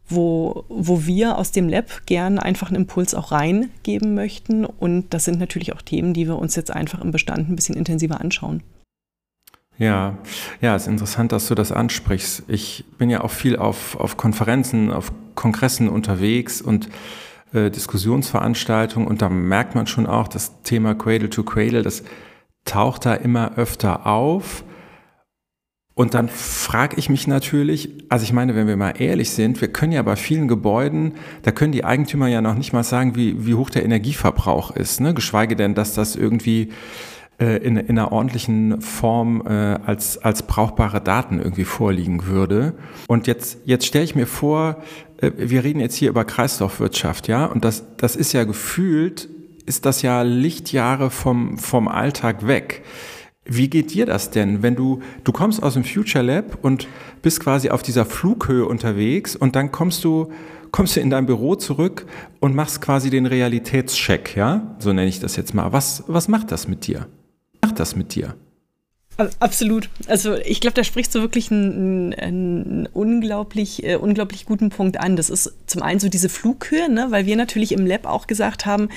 wo, 0.08 0.66
wo 0.70 1.06
wir 1.06 1.38
aus 1.38 1.52
dem 1.52 1.70
Lab 1.70 2.06
gern 2.06 2.38
einfach 2.38 2.68
einen 2.68 2.82
Impuls 2.82 3.16
auch 3.16 3.32
reingeben 3.32 4.14
möchten. 4.14 4.66
Und 4.66 5.14
das 5.14 5.26
sind 5.26 5.40
natürlich 5.40 5.74
auch 5.74 5.82
Themen, 5.82 6.14
die 6.14 6.28
wir 6.28 6.38
uns 6.38 6.56
jetzt 6.56 6.72
einfach 6.72 7.02
im 7.02 7.12
Bestand 7.12 7.50
ein 7.50 7.56
bisschen 7.56 7.76
intensiver 7.76 8.22
anschauen. 8.22 8.62
Ja, 9.78 10.18
ja, 10.62 10.76
es 10.76 10.84
ist 10.84 10.88
interessant, 10.88 11.32
dass 11.32 11.48
du 11.48 11.56
das 11.56 11.72
ansprichst. 11.72 12.44
Ich 12.48 12.86
bin 12.98 13.10
ja 13.10 13.22
auch 13.22 13.32
viel 13.32 13.58
auf, 13.58 14.00
auf 14.00 14.18
Konferenzen, 14.18 14.92
auf 14.92 15.12
Kongressen 15.36 15.90
unterwegs 15.90 16.62
und 16.62 16.90
äh, 17.54 17.72
Diskussionsveranstaltungen 17.72 19.08
und 19.08 19.22
da 19.22 19.30
merkt 19.30 19.76
man 19.76 19.88
schon 19.88 20.06
auch, 20.06 20.28
das 20.28 20.62
Thema 20.62 20.94
Cradle 20.94 21.30
to 21.30 21.44
Cradle, 21.44 21.82
das 21.82 22.04
taucht 22.66 23.06
da 23.06 23.16
immer 23.16 23.58
öfter 23.58 24.06
auf. 24.06 24.64
Und 25.96 26.16
dann 26.16 26.28
frage 26.28 26.98
ich 26.98 27.08
mich 27.10 27.28
natürlich, 27.28 28.06
also 28.10 28.24
ich 28.24 28.34
meine, 28.34 28.56
wenn 28.56 28.68
wir 28.68 28.78
mal 28.78 29.00
ehrlich 29.00 29.30
sind, 29.30 29.62
wir 29.62 29.68
können 29.68 29.92
ja 29.92 30.02
bei 30.02 30.16
vielen 30.16 30.48
Gebäuden, 30.48 31.14
da 31.44 31.52
können 31.52 31.72
die 31.72 31.86
Eigentümer 31.86 32.28
ja 32.28 32.42
noch 32.42 32.56
nicht 32.56 32.74
mal 32.74 32.84
sagen, 32.84 33.16
wie, 33.16 33.46
wie 33.46 33.54
hoch 33.54 33.70
der 33.70 33.86
Energieverbrauch 33.86 34.72
ist, 34.72 35.02
ne? 35.02 35.14
geschweige 35.14 35.56
denn, 35.56 35.76
dass 35.76 35.94
das 35.94 36.16
irgendwie 36.16 36.72
äh, 37.44 37.58
in, 37.58 37.76
in 37.76 38.00
einer 38.00 38.14
ordentlichen 38.14 38.80
Form 38.80 39.44
äh, 39.46 39.50
als, 39.52 40.18
als 40.18 40.44
brauchbare 40.44 41.02
Daten 41.02 41.40
irgendwie 41.40 41.66
vorliegen 41.66 42.26
würde. 42.26 42.74
Und 43.08 43.28
jetzt, 43.28 43.58
jetzt 43.66 43.86
stelle 43.86 44.06
ich 44.06 44.16
mir 44.16 44.28
vor, 44.28 44.78
äh, 45.18 45.32
wir 45.36 45.66
reden 45.66 45.82
jetzt 45.82 45.96
hier 45.96 46.10
über 46.10 46.24
Kreislaufwirtschaft, 46.24 47.28
ja, 47.28 47.46
und 47.46 47.66
das, 47.66 47.84
das 47.98 48.16
ist 48.16 48.32
ja 48.32 48.46
gefühlt, 48.46 49.28
ist 49.66 49.86
das 49.86 50.02
ja 50.04 50.22
Lichtjahre 50.22 51.10
vom, 51.10 51.58
vom 51.58 51.90
Alltag 51.90 52.48
weg. 52.48 52.84
Wie 53.44 53.70
geht 53.70 53.94
dir 53.94 54.06
das 54.06 54.32
denn, 54.32 54.64
wenn 54.64 54.76
du, 54.76 55.02
du 55.26 55.34
kommst 55.34 55.62
aus 55.62 55.74
dem 55.74 55.84
Future 55.84 56.24
Lab 56.24 56.60
und 56.62 56.88
bist 57.22 57.42
quasi 57.42 57.72
auf 57.72 57.84
dieser 57.84 58.06
Flughöhe 58.06 58.66
unterwegs 58.66 59.36
und 59.36 59.58
dann 59.58 59.74
kommst 59.74 60.06
du, 60.06 60.32
kommst 60.72 60.96
du 60.96 61.02
in 61.02 61.10
dein 61.10 61.26
Büro 61.26 61.56
zurück 61.56 62.06
und 62.40 62.56
machst 62.56 62.80
quasi 62.80 63.10
den 63.10 63.26
Realitätscheck, 63.26 64.38
ja? 64.38 64.78
So 64.80 64.94
nenne 64.94 65.10
ich 65.10 65.20
das 65.20 65.36
jetzt 65.36 65.54
mal. 65.54 65.74
Was, 65.74 66.06
was 66.08 66.30
macht 66.30 66.54
das 66.54 66.70
mit 66.70 66.88
dir? 66.88 67.08
Macht 67.74 67.80
das 67.80 67.96
mit 67.96 68.14
dir? 68.16 68.36
Absolut. 69.40 69.90
Also 70.08 70.36
ich 70.36 70.60
glaube, 70.60 70.74
da 70.74 70.84
sprichst 70.84 71.14
du 71.14 71.22
wirklich 71.22 71.52
einen, 71.52 72.14
einen 72.16 72.88
unglaublich, 72.94 73.84
äh, 73.84 73.96
unglaublich 73.96 74.46
guten 74.46 74.70
Punkt 74.70 75.00
an. 75.00 75.16
Das 75.16 75.30
ist 75.30 75.54
zum 75.68 75.84
einen 75.84 76.00
so 76.00 76.10
diese 76.10 76.30
Flughöhe, 76.30 76.90
ne? 76.90 77.08
weil 77.10 77.28
wir 77.28 77.36
natürlich 77.36 77.74
im 77.74 77.86
Lab 77.86 78.08
auch 78.08 78.26
gesagt 78.26 78.66
haben, 78.66 78.90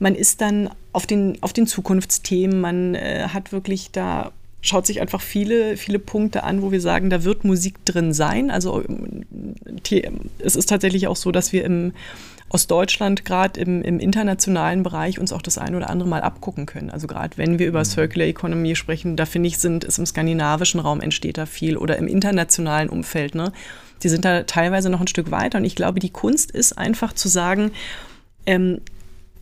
man 0.00 0.16
ist 0.16 0.40
dann 0.40 0.70
auf 0.92 1.06
den, 1.06 1.38
auf 1.40 1.52
den 1.52 1.68
Zukunftsthemen, 1.68 2.60
man 2.60 2.96
äh, 2.96 3.28
hat 3.32 3.52
wirklich 3.52 3.92
da, 3.92 4.32
schaut 4.60 4.86
sich 4.86 5.00
einfach 5.00 5.20
viele, 5.20 5.76
viele 5.76 6.00
Punkte 6.00 6.42
an, 6.42 6.62
wo 6.62 6.72
wir 6.72 6.80
sagen, 6.80 7.08
da 7.08 7.22
wird 7.22 7.44
Musik 7.44 7.84
drin 7.84 8.12
sein. 8.12 8.50
Also 8.50 8.82
äh, 8.82 10.10
es 10.40 10.56
ist 10.56 10.68
tatsächlich 10.68 11.06
auch 11.06 11.16
so, 11.16 11.30
dass 11.30 11.52
wir 11.52 11.64
im 11.64 11.92
aus 12.50 12.66
Deutschland 12.66 13.24
gerade 13.24 13.58
im, 13.60 13.80
im, 13.80 14.00
internationalen 14.00 14.82
Bereich 14.82 15.20
uns 15.20 15.32
auch 15.32 15.40
das 15.40 15.56
ein 15.56 15.76
oder 15.76 15.88
andere 15.88 16.08
mal 16.08 16.20
abgucken 16.20 16.66
können. 16.66 16.90
Also 16.90 17.06
gerade 17.06 17.38
wenn 17.38 17.60
wir 17.60 17.66
über 17.66 17.78
mhm. 17.78 17.84
Circular 17.84 18.26
Economy 18.26 18.74
sprechen, 18.74 19.16
da 19.16 19.24
finde 19.24 19.46
ich, 19.48 19.58
sind 19.58 19.84
es 19.84 19.98
im 19.98 20.04
skandinavischen 20.04 20.80
Raum 20.80 21.00
entsteht 21.00 21.38
da 21.38 21.46
viel 21.46 21.76
oder 21.76 21.96
im 21.96 22.08
internationalen 22.08 22.88
Umfeld. 22.88 23.36
Ne? 23.36 23.52
Die 24.02 24.08
sind 24.08 24.24
da 24.24 24.42
teilweise 24.42 24.90
noch 24.90 25.00
ein 25.00 25.06
Stück 25.06 25.30
weiter 25.30 25.58
und 25.58 25.64
ich 25.64 25.76
glaube, 25.76 26.00
die 26.00 26.10
Kunst 26.10 26.50
ist 26.50 26.76
einfach 26.76 27.12
zu 27.12 27.28
sagen, 27.28 27.70
ähm, 28.46 28.80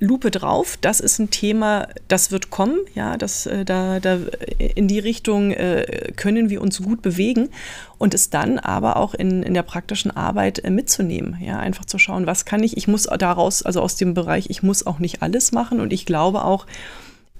Lupe 0.00 0.30
drauf, 0.30 0.78
das 0.80 1.00
ist 1.00 1.18
ein 1.18 1.30
Thema, 1.30 1.88
das 2.06 2.30
wird 2.30 2.50
kommen, 2.50 2.78
ja, 2.94 3.16
das, 3.16 3.46
äh, 3.46 3.64
da, 3.64 3.98
da 3.98 4.18
in 4.58 4.86
die 4.86 5.00
Richtung 5.00 5.50
äh, 5.50 6.12
können 6.14 6.50
wir 6.50 6.62
uns 6.62 6.80
gut 6.80 7.02
bewegen 7.02 7.48
und 7.98 8.14
es 8.14 8.30
dann 8.30 8.60
aber 8.60 8.96
auch 8.96 9.14
in, 9.14 9.42
in 9.42 9.54
der 9.54 9.64
praktischen 9.64 10.12
Arbeit 10.12 10.64
äh, 10.64 10.70
mitzunehmen, 10.70 11.38
ja, 11.40 11.58
einfach 11.58 11.84
zu 11.84 11.98
schauen, 11.98 12.26
was 12.26 12.44
kann 12.44 12.62
ich, 12.62 12.76
ich 12.76 12.86
muss 12.86 13.08
daraus, 13.18 13.62
also 13.62 13.80
aus 13.80 13.96
dem 13.96 14.14
Bereich, 14.14 14.50
ich 14.50 14.62
muss 14.62 14.86
auch 14.86 15.00
nicht 15.00 15.20
alles 15.20 15.50
machen 15.50 15.80
und 15.80 15.92
ich 15.92 16.06
glaube 16.06 16.44
auch, 16.44 16.66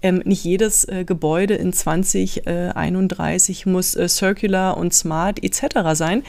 ähm, 0.02 0.22
nicht 0.24 0.44
jedes 0.44 0.84
äh, 0.84 1.04
Gebäude 1.04 1.54
in 1.54 1.72
2031 1.72 3.66
äh, 3.66 3.68
muss 3.68 3.96
äh, 3.96 4.08
circular 4.08 4.76
und 4.76 4.94
smart 4.94 5.42
etc. 5.42 5.94
sein. 5.94 6.22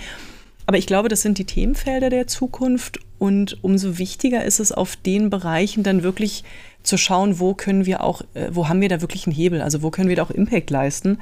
Aber 0.69 0.77
ich 0.77 0.86
glaube, 0.86 1.10
das 1.10 1.23
sind 1.23 1.39
die 1.39 1.45
Themenfelder 1.45 2.12
der 2.12 2.27
Zukunft 2.27 2.99
und 3.17 3.58
umso 3.63 3.97
wichtiger 3.97 4.45
ist 4.45 4.60
es, 4.60 4.71
auf 4.71 4.95
den 4.97 5.32
Bereichen 5.32 5.82
dann 5.82 6.03
wirklich 6.03 6.43
zu 6.84 6.95
schauen, 6.95 7.39
wo 7.39 7.55
können 7.55 7.88
wir 7.88 8.03
auch, 8.03 8.21
äh, 8.36 8.49
wo 8.51 8.69
haben 8.69 8.79
wir 8.79 8.88
da 8.88 9.01
wirklich 9.01 9.25
einen 9.25 9.36
Hebel, 9.36 9.63
also 9.63 9.82
wo 9.82 9.89
können 9.89 10.10
wir 10.10 10.15
da 10.15 10.21
auch 10.21 10.29
Impact 10.29 10.69
leisten. 10.69 11.17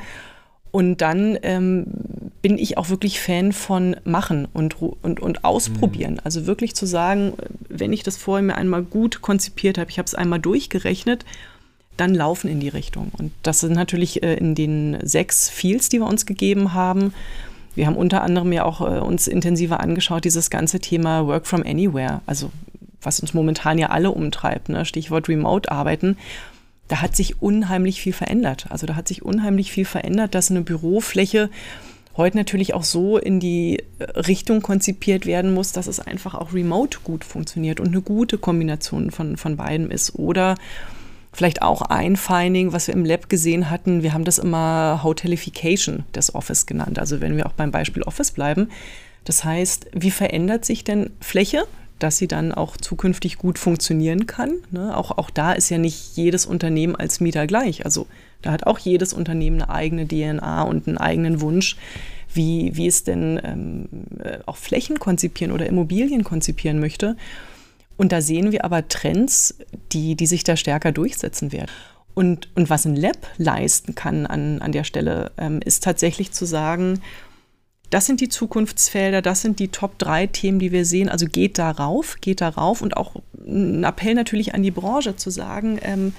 Und 0.71 0.97
dann 0.97 1.39
ähm, 1.43 1.85
bin 2.41 2.57
ich 2.57 2.77
auch 2.77 2.89
wirklich 2.89 3.21
Fan 3.21 3.53
von 3.53 3.95
machen 4.03 4.49
und, 4.51 4.81
und, 4.81 5.21
und 5.21 5.45
ausprobieren. 5.45 6.15
Mhm. 6.15 6.21
Also 6.25 6.45
wirklich 6.45 6.75
zu 6.75 6.85
sagen, 6.85 7.31
wenn 7.69 7.93
ich 7.93 8.03
das 8.03 8.17
vorher 8.17 8.43
mir 8.43 8.55
einmal 8.55 8.83
gut 8.83 9.21
konzipiert 9.21 9.77
habe, 9.77 9.89
ich 9.89 9.97
habe 9.97 10.07
es 10.07 10.13
einmal 10.13 10.39
durchgerechnet, 10.39 11.23
dann 11.95 12.13
laufen 12.13 12.49
in 12.49 12.59
die 12.59 12.67
Richtung. 12.67 13.13
Und 13.17 13.31
das 13.43 13.61
sind 13.61 13.75
natürlich 13.75 14.23
äh, 14.23 14.33
in 14.33 14.55
den 14.55 14.97
sechs 15.03 15.47
Fields, 15.47 15.87
die 15.87 15.99
wir 15.99 16.07
uns 16.07 16.25
gegeben 16.25 16.73
haben, 16.73 17.13
wir 17.77 17.85
haben 17.85 17.95
unter 17.95 18.23
anderem 18.23 18.51
ja 18.51 18.65
auch 18.65 18.81
äh, 18.81 18.99
uns 18.99 19.27
intensiver 19.27 19.79
angeschaut, 19.79 20.25
dieses 20.25 20.49
ganze 20.49 20.79
Thema 20.79 21.27
Work 21.27 21.45
from 21.45 21.61
Anywhere, 21.61 22.21
also 22.25 22.51
was 23.01 23.19
uns 23.19 23.33
momentan 23.33 23.77
ja 23.77 23.89
alle 23.89 24.11
umtreibt, 24.11 24.69
ne? 24.69 24.83
Stichwort 24.83 25.29
Remote-Arbeiten. 25.29 26.17
Da 26.87 27.01
hat 27.01 27.15
sich 27.15 27.41
unheimlich 27.41 28.01
viel 28.01 28.13
verändert. 28.13 28.65
Also 28.69 28.87
da 28.87 28.95
hat 28.95 29.07
sich 29.07 29.23
unheimlich 29.23 29.71
viel 29.71 29.85
verändert, 29.85 30.33
dass 30.33 30.49
eine 30.49 30.61
Bürofläche 30.61 31.49
heute 32.15 32.37
natürlich 32.37 32.73
auch 32.73 32.83
so 32.83 33.19
in 33.19 33.39
die 33.39 33.83
äh, 33.99 34.03
Richtung 34.21 34.63
konzipiert 34.63 35.27
werden 35.27 35.53
muss, 35.53 35.71
dass 35.71 35.85
es 35.85 35.99
einfach 35.99 36.33
auch 36.33 36.53
remote 36.53 36.99
gut 37.03 37.23
funktioniert 37.23 37.79
und 37.79 37.89
eine 37.89 38.01
gute 38.01 38.39
Kombination 38.39 39.11
von, 39.11 39.37
von 39.37 39.55
beidem 39.55 39.91
ist. 39.91 40.15
Oder 40.15 40.55
Vielleicht 41.37 41.61
auch 41.61 41.83
ein 41.83 42.15
Finding, 42.15 42.73
was 42.73 42.87
wir 42.87 42.95
im 42.95 43.05
Lab 43.05 43.29
gesehen 43.29 43.69
hatten, 43.69 44.01
wir 44.01 44.13
haben 44.13 44.23
das 44.23 44.39
immer 44.39 45.01
Hotelification 45.03 46.03
des 46.15 46.33
Office 46.33 46.65
genannt. 46.65 46.97
Also 46.97 47.21
wenn 47.21 47.37
wir 47.37 47.45
auch 47.45 47.51
beim 47.51 47.69
Beispiel 47.69 48.01
Office 48.01 48.31
bleiben. 48.31 48.71
Das 49.23 49.43
heißt, 49.43 49.85
wie 49.93 50.09
verändert 50.09 50.65
sich 50.65 50.83
denn 50.83 51.11
Fläche, 51.21 51.65
dass 51.99 52.17
sie 52.17 52.27
dann 52.27 52.53
auch 52.53 52.75
zukünftig 52.75 53.37
gut 53.37 53.59
funktionieren 53.59 54.25
kann? 54.25 54.53
Ne? 54.71 54.97
Auch, 54.97 55.19
auch 55.19 55.29
da 55.29 55.53
ist 55.53 55.69
ja 55.69 55.77
nicht 55.77 56.17
jedes 56.17 56.47
Unternehmen 56.47 56.95
als 56.95 57.19
Mieter 57.19 57.45
gleich. 57.45 57.85
Also 57.85 58.07
da 58.41 58.51
hat 58.51 58.65
auch 58.65 58.79
jedes 58.79 59.13
Unternehmen 59.13 59.61
eine 59.61 59.69
eigene 59.69 60.07
DNA 60.07 60.63
und 60.63 60.87
einen 60.87 60.97
eigenen 60.97 61.39
Wunsch, 61.39 61.77
wie, 62.33 62.71
wie 62.73 62.87
es 62.87 63.03
denn 63.03 63.39
ähm, 63.43 63.89
äh, 64.23 64.39
auch 64.47 64.57
Flächen 64.57 64.97
konzipieren 64.97 65.53
oder 65.53 65.67
Immobilien 65.67 66.23
konzipieren 66.23 66.79
möchte. 66.79 67.15
Und 67.97 68.11
da 68.11 68.21
sehen 68.21 68.51
wir 68.51 68.63
aber 68.63 68.87
Trends, 68.87 69.55
die, 69.91 70.15
die 70.15 70.27
sich 70.27 70.43
da 70.43 70.55
stärker 70.55 70.91
durchsetzen 70.91 71.51
werden. 71.51 71.71
Und, 72.13 72.49
und 72.55 72.69
was 72.69 72.85
ein 72.85 72.95
Lab 72.95 73.17
leisten 73.37 73.95
kann 73.95 74.25
an, 74.25 74.61
an 74.61 74.71
der 74.71 74.83
Stelle, 74.83 75.31
ähm, 75.37 75.59
ist 75.63 75.83
tatsächlich 75.83 76.31
zu 76.31 76.45
sagen, 76.45 77.01
das 77.89 78.05
sind 78.05 78.21
die 78.21 78.29
Zukunftsfelder, 78.29 79.21
das 79.21 79.41
sind 79.41 79.59
die 79.59 79.69
Top 79.69 79.97
3 79.97 80.27
Themen, 80.27 80.59
die 80.59 80.71
wir 80.71 80.85
sehen. 80.85 81.09
Also 81.09 81.25
geht 81.25 81.57
darauf, 81.57 82.17
geht 82.19 82.41
darauf 82.41 82.81
und 82.81 82.97
auch 82.97 83.15
ein 83.37 83.83
Appell 83.83 84.13
natürlich 84.13 84.53
an 84.53 84.63
die 84.63 84.71
Branche 84.71 85.15
zu 85.15 85.29
sagen, 85.29 85.79
ähm, 85.81 86.13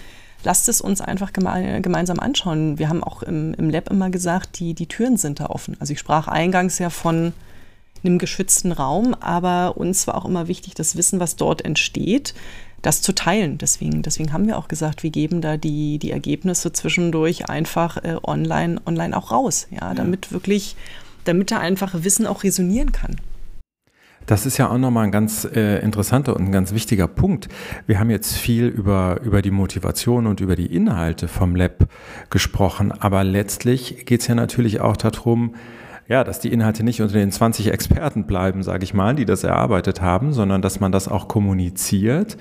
lasst 0.44 0.68
es 0.68 0.80
uns 0.80 1.00
einfach 1.00 1.32
geme 1.32 1.80
gemeinsam 1.82 2.20
anschauen. 2.20 2.78
Wir 2.78 2.88
haben 2.88 3.04
auch 3.04 3.22
im, 3.22 3.54
im 3.54 3.68
Lab 3.68 3.90
immer 3.90 4.08
gesagt, 4.08 4.60
die, 4.60 4.74
die 4.74 4.86
Türen 4.86 5.16
sind 5.16 5.40
da 5.40 5.46
offen. 5.46 5.76
Also 5.78 5.92
ich 5.92 5.98
sprach 5.98 6.28
eingangs 6.28 6.78
ja 6.78 6.90
von 6.90 7.32
einem 8.04 8.18
geschützten 8.18 8.72
Raum, 8.72 9.14
aber 9.14 9.76
uns 9.76 10.06
war 10.06 10.16
auch 10.16 10.24
immer 10.24 10.48
wichtig, 10.48 10.74
das 10.74 10.96
Wissen, 10.96 11.20
was 11.20 11.36
dort 11.36 11.64
entsteht, 11.64 12.34
das 12.82 13.02
zu 13.02 13.14
teilen. 13.14 13.58
Deswegen, 13.58 14.02
deswegen 14.02 14.32
haben 14.32 14.46
wir 14.46 14.58
auch 14.58 14.68
gesagt, 14.68 15.02
wir 15.02 15.10
geben 15.10 15.40
da 15.40 15.56
die, 15.56 15.98
die 15.98 16.10
Ergebnisse 16.10 16.72
zwischendurch 16.72 17.48
einfach 17.48 17.96
äh, 17.98 18.16
online, 18.22 18.80
online 18.86 19.16
auch 19.16 19.30
raus, 19.30 19.66
ja, 19.70 19.94
damit 19.94 20.26
ja. 20.26 20.32
wirklich, 20.32 20.76
damit 21.24 21.50
da 21.50 21.58
einfach 21.58 22.04
Wissen 22.04 22.26
auch 22.26 22.44
resonieren 22.44 22.92
kann. 22.92 23.16
Das 24.26 24.44
ist 24.44 24.58
ja 24.58 24.70
auch 24.70 24.76
nochmal 24.76 25.04
ein 25.04 25.10
ganz 25.10 25.48
äh, 25.54 25.78
interessanter 25.78 26.36
und 26.36 26.44
ein 26.44 26.52
ganz 26.52 26.74
wichtiger 26.74 27.08
Punkt. 27.08 27.48
Wir 27.86 27.98
haben 27.98 28.10
jetzt 28.10 28.36
viel 28.36 28.66
über, 28.66 29.20
über 29.24 29.40
die 29.40 29.50
Motivation 29.50 30.26
und 30.26 30.40
über 30.40 30.54
die 30.54 30.66
Inhalte 30.66 31.28
vom 31.28 31.56
Lab 31.56 31.88
gesprochen, 32.28 32.92
aber 32.92 33.24
letztlich 33.24 34.04
geht 34.04 34.20
es 34.20 34.26
ja 34.26 34.34
natürlich 34.34 34.82
auch 34.82 34.98
darum, 34.98 35.54
ja, 36.08 36.24
dass 36.24 36.40
die 36.40 36.52
Inhalte 36.52 36.82
nicht 36.82 37.02
unter 37.02 37.14
den 37.14 37.30
20 37.30 37.70
Experten 37.70 38.24
bleiben, 38.24 38.62
sage 38.62 38.82
ich 38.82 38.94
mal, 38.94 39.14
die 39.14 39.26
das 39.26 39.44
erarbeitet 39.44 40.00
haben, 40.00 40.32
sondern 40.32 40.62
dass 40.62 40.80
man 40.80 40.90
das 40.90 41.06
auch 41.06 41.28
kommuniziert, 41.28 42.38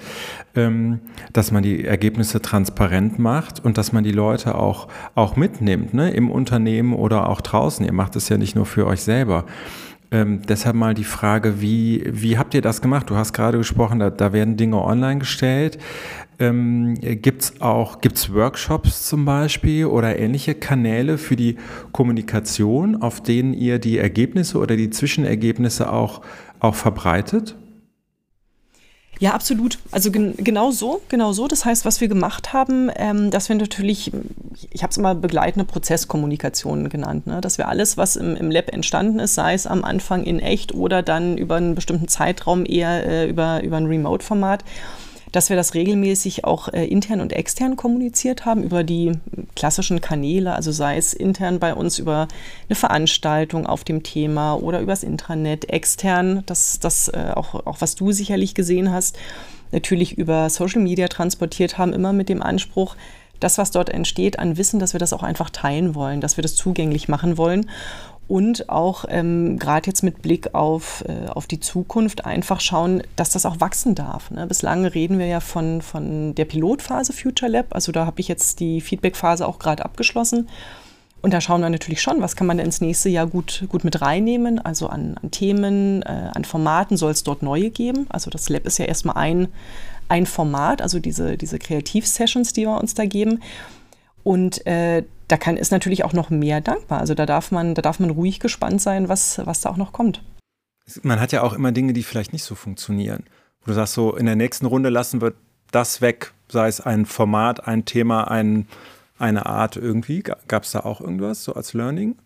ähm, 0.56 1.02
dass 1.34 1.52
man 1.52 1.64
die 1.64 1.84
Ergebnisse 1.84 2.42
transparent 2.42 3.20
macht 3.20 3.64
und 3.64 3.78
dass 3.78 3.92
man 3.92 4.06
die 4.06 4.14
Leute 4.14 4.56
auch, 4.56 4.88
auch 5.16 5.36
mitnimmt, 5.36 5.94
ne, 5.94 6.12
im 6.12 6.32
Unternehmen 6.32 6.94
oder 6.94 7.30
auch 7.30 7.42
draußen. 7.42 7.86
Ihr 7.86 7.94
macht 7.94 8.16
es 8.16 8.30
ja 8.30 8.38
nicht 8.38 8.56
nur 8.56 8.66
für 8.66 8.88
euch 8.88 9.02
selber. 9.02 9.46
Ähm, 10.10 10.42
deshalb 10.48 10.76
mal 10.76 10.94
die 10.94 11.04
Frage, 11.04 11.62
wie, 11.62 12.04
wie 12.08 12.38
habt 12.38 12.54
ihr 12.54 12.62
das 12.62 12.82
gemacht? 12.82 13.10
Du 13.10 13.16
hast 13.16 13.34
gerade 13.34 13.58
gesprochen, 13.58 14.00
da, 14.00 14.10
da 14.10 14.32
werden 14.32 14.56
Dinge 14.56 14.82
online 14.82 15.20
gestellt. 15.20 15.78
Ähm, 16.40 16.94
Gibt 16.96 17.42
es 17.42 17.62
auch 17.62 18.00
gibt's 18.00 18.32
Workshops 18.32 19.08
zum 19.08 19.26
Beispiel 19.26 19.86
oder 19.86 20.18
ähnliche 20.18 20.56
Kanäle 20.56 21.18
für 21.18 21.36
die 21.36 21.58
Kommunikation, 21.92 22.96
auf 23.02 23.22
denen 23.22 23.54
ihr 23.54 23.80
die 23.80 23.98
Ergebnisse 23.98 24.60
oder 24.60 24.76
die 24.76 24.92
Zwischenergebnisse 24.92 25.92
auch, 25.92 26.22
auch 26.60 26.76
verbreitet? 26.76 27.58
Ja, 29.20 29.32
absolut. 29.32 29.80
Also 29.92 30.12
gen 30.12 30.36
genau 30.38 30.72
so, 30.72 31.02
genau 31.10 31.34
so. 31.34 31.48
Das 31.48 31.66
heißt, 31.66 31.86
was 31.86 32.02
wir 32.02 32.08
gemacht 32.08 32.54
haben, 32.54 32.92
ähm, 32.96 33.32
dass 33.32 33.50
wir 33.50 33.56
natürlich, 33.56 34.12
ich 34.72 34.84
habe 34.84 34.92
es 34.92 34.98
immer 34.98 35.16
begleitende 35.16 35.66
Prozesskommunikation 35.66 36.90
genannt, 36.90 37.26
ne? 37.26 37.42
dass 37.42 37.58
wir 37.58 37.68
alles, 37.68 37.98
was 37.98 38.16
im, 38.16 38.36
im 38.36 38.52
Lab 38.52 38.72
entstanden 38.72 39.20
ist, 39.20 39.36
sei 39.36 39.54
es 39.54 39.66
am 39.66 39.84
Anfang 39.84 40.24
in 40.24 40.40
echt 40.40 40.74
oder 40.74 41.02
dann 41.02 41.38
über 41.38 41.56
einen 41.56 41.74
bestimmten 41.74 42.08
Zeitraum 42.08 42.66
eher 42.66 43.06
äh, 43.06 43.30
über, 43.30 43.64
über 43.64 43.78
ein 43.78 43.88
Remote-Format, 43.88 44.64
dass 45.32 45.50
wir 45.50 45.56
das 45.56 45.74
regelmäßig 45.74 46.46
auch 46.46 46.70
äh, 46.70 46.86
intern 46.86 47.22
und 47.22 47.34
extern 47.34 47.76
kommuniziert 47.76 48.46
haben 48.46 48.64
über 48.64 48.84
die 48.84 49.14
klassischen 49.56 50.02
Kanäle, 50.02 50.54
also 50.54 50.72
sei 50.72 50.98
es 50.98 51.14
intern 51.14 51.60
bei 51.60 51.74
uns 51.74 52.00
über 52.00 52.28
eine 52.70 52.76
Veranstaltung 52.76 53.66
auf 53.66 53.84
dem 53.84 54.04
Thema 54.04 54.54
oder 54.54 54.80
übers 54.80 55.04
Intranet, 55.04 55.70
extern, 55.70 56.44
das, 56.46 56.80
das 56.80 57.10
äh, 57.10 57.32
auch, 57.36 57.54
auch 57.66 57.82
was 57.82 57.96
du 57.96 58.12
sicherlich 58.12 58.56
gesehen 58.56 58.92
hast, 58.92 59.18
natürlich 59.72 60.18
über 60.18 60.50
Social 60.50 60.82
Media 60.82 61.08
transportiert 61.08 61.78
haben, 61.78 61.94
immer 61.94 62.14
mit 62.14 62.30
dem 62.30 62.42
Anspruch, 62.42 62.96
das, 63.40 63.58
was 63.58 63.72
dort 63.72 63.90
entsteht 63.90 64.40
an 64.40 64.58
Wissen, 64.58 64.80
dass 64.80 64.94
wir 64.94 65.00
das 65.00 65.14
auch 65.14 65.22
einfach 65.24 65.52
teilen 65.52 65.94
wollen, 65.94 66.22
dass 66.22 66.38
wir 66.38 66.42
das 66.42 66.56
zugänglich 66.56 67.08
machen 67.08 67.38
wollen 67.38 67.70
und 68.28 68.70
auch 68.70 69.06
ähm, 69.08 69.58
gerade 69.58 69.88
jetzt 69.88 70.04
mit 70.04 70.22
Blick 70.22 70.54
auf, 70.54 71.04
äh, 71.08 71.30
auf 71.30 71.48
die 71.48 71.60
Zukunft 71.60 72.26
einfach 72.26 72.60
schauen, 72.60 73.04
dass 73.16 73.30
das 73.30 73.46
auch 73.46 73.60
wachsen 73.60 73.96
darf. 73.96 74.32
Ne? 74.32 74.46
Bislang 74.48 74.86
reden 74.86 75.18
wir 75.18 75.28
ja 75.28 75.40
von, 75.40 75.82
von 75.82 76.36
der 76.36 76.46
Pilotphase 76.46 77.14
Future 77.14 77.50
Lab, 77.50 77.68
also 77.70 77.92
da 77.92 78.06
habe 78.06 78.20
ich 78.20 78.28
jetzt 78.28 78.60
die 78.60 78.82
Feedbackphase 78.82 79.48
auch 79.48 79.60
gerade 79.60 79.86
abgeschlossen. 79.86 80.50
Und 81.22 81.34
da 81.34 81.42
schauen 81.42 81.62
wir 81.62 81.70
natürlich 81.70 82.02
schon, 82.02 82.22
was 82.22 82.36
kann 82.36 82.48
man 82.48 82.60
ins 82.60 82.80
nächste 82.80 83.10
Jahr 83.10 83.26
gut, 83.26 83.66
gut 83.70 83.84
mit 83.84 84.02
reinnehmen. 84.02 84.60
Also 84.60 84.88
an, 84.88 85.16
an 85.22 85.32
Themen, 85.32 86.04
äh, 86.04 86.30
an 86.34 86.46
Formaten 86.46 86.96
soll 86.96 87.12
es 87.12 87.24
dort 87.24 87.42
neue 87.42 87.72
geben. 87.72 88.06
Also 88.10 88.30
das 88.30 88.50
Lab 88.50 88.66
ist 88.66 88.78
ja 88.78 88.86
erstmal 88.86 89.18
ein, 89.18 89.48
ein 90.10 90.26
Format, 90.26 90.82
also 90.82 91.00
diese, 91.00 91.36
diese 91.36 91.58
Kreativ-Sessions, 91.58 92.54
die 92.54 92.62
wir 92.62 92.80
uns 92.80 92.94
da 92.94 93.06
geben. 93.06 93.42
Und 94.28 94.68
äh, 94.68 95.06
da 95.30 95.38
kann, 95.38 95.56
ist 95.56 95.72
natürlich 95.72 96.04
auch 96.04 96.12
noch 96.12 96.30
mehr 96.30 96.60
dankbar. 96.60 97.00
Also 97.00 97.14
da 97.14 97.26
darf 97.26 97.50
man, 97.52 97.76
da 97.76 97.82
darf 97.82 98.02
man 98.02 98.10
ruhig 98.10 98.42
gespannt 98.42 98.82
sein, 98.82 99.08
was, 99.08 99.40
was 99.46 99.62
da 99.62 99.70
auch 99.70 99.78
noch 99.78 99.94
kommt. 99.94 100.22
Man 101.02 101.22
hat 101.22 101.32
ja 101.32 101.44
auch 101.44 101.54
immer 101.54 101.72
Dinge, 101.72 101.94
die 101.94 102.04
vielleicht 102.04 102.34
nicht 102.34 102.44
so 102.44 102.54
funktionieren. 102.54 103.24
Wo 103.62 103.68
du 103.68 103.74
sagst, 103.76 103.94
so 103.94 104.18
in 104.18 104.26
der 104.26 104.36
nächsten 104.36 104.66
Runde 104.66 104.90
lassen 104.90 105.22
wir 105.22 105.32
das 105.72 106.02
weg, 106.02 106.34
sei 106.50 106.68
es 106.68 106.82
ein 106.82 107.06
Format, 107.06 107.70
ein 107.70 107.86
Thema, 107.86 108.30
ein, 108.30 108.68
eine 109.18 109.46
Art 109.46 109.78
irgendwie. 109.78 110.24
Gab 110.24 110.64
es 110.64 110.72
da 110.72 110.82
auch 110.82 111.00
irgendwas 111.00 111.46
so 111.46 111.54
als 111.54 111.74
Learning? 111.74 112.18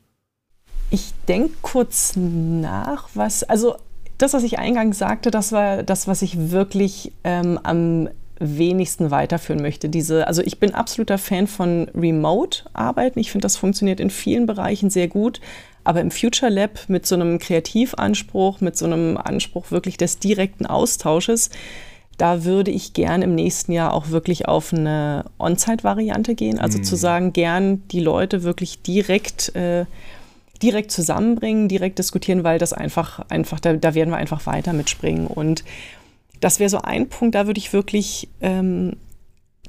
Ich 0.89 1.13
denke 1.27 1.53
kurz 1.61 2.13
nach, 2.15 3.09
was, 3.13 3.43
also 3.43 3.75
das, 4.17 4.33
was 4.33 4.41
ich 4.41 4.57
eingangs 4.57 4.97
sagte, 4.97 5.29
das 5.29 5.51
war 5.51 5.83
das, 5.83 6.07
was 6.07 6.23
ich 6.23 6.49
wirklich 6.49 7.13
ähm, 7.23 7.59
am 7.61 8.09
wenigsten 8.41 9.12
weiterführen 9.12 9.62
möchte. 9.62 9.88
Diese, 9.88 10.27
also 10.27 10.41
ich 10.41 10.60
bin 10.60 10.73
absoluter 10.73 11.17
Fan 11.17 11.47
von 11.47 11.89
Remote-Arbeiten. 11.95 13.19
Ich 13.19 13.32
finde, 13.32 13.43
das 13.43 13.56
funktioniert 13.56 13.99
in 13.99 14.10
vielen 14.10 14.47
Bereichen 14.47 14.89
sehr 14.89 15.08
gut. 15.08 15.39
Aber 15.84 16.01
im 16.01 16.12
Future 16.12 16.51
Lab 16.51 16.80
mit 16.88 17.06
so 17.06 17.15
einem 17.15 17.39
Kreativanspruch, 17.39 18.62
mit 18.62 18.77
so 18.77 18.86
einem 18.86 19.17
Anspruch 19.17 19.71
wirklich 19.71 19.97
des 19.97 20.19
direkten 20.19 20.65
Austausches, 20.65 21.49
da 22.17 22.43
würde 22.43 22.71
ich 22.71 22.93
gern 22.93 23.21
im 23.21 23.34
nächsten 23.34 23.71
Jahr 23.71 23.93
auch 23.93 24.10
wirklich 24.10 24.47
auf 24.47 24.73
eine 24.73 25.25
On-Site-Variante 25.39 26.36
gehen. 26.36 26.60
Also 26.60 26.80
mhm. 26.80 26.84
zu 26.84 26.95
sagen, 26.95 27.34
gern 27.34 27.88
die 27.89 27.99
Leute 27.99 28.43
wirklich 28.43 28.82
direkt, 28.84 29.56
äh, 29.56 29.86
direkt 30.62 30.91
zusammenbringen, 30.91 31.67
direkt 31.67 31.97
diskutieren, 31.97 32.43
weil 32.43 32.60
das 32.60 32.73
einfach, 32.73 33.25
einfach, 33.30 33.60
da, 33.60 33.73
da 33.73 33.95
werden 33.95 34.12
wir 34.12 34.17
einfach 34.17 34.45
weiter 34.45 34.73
mitspringen. 34.73 35.25
Und 35.25 35.63
das 36.41 36.60
wäre 36.60 36.69
so 36.69 36.80
ein 36.80 37.08
Punkt, 37.08 37.36
da 37.36 37.47
würde 37.47 37.60
ich 37.60 37.71
wirklich, 37.71 38.27
ähm, 38.41 38.97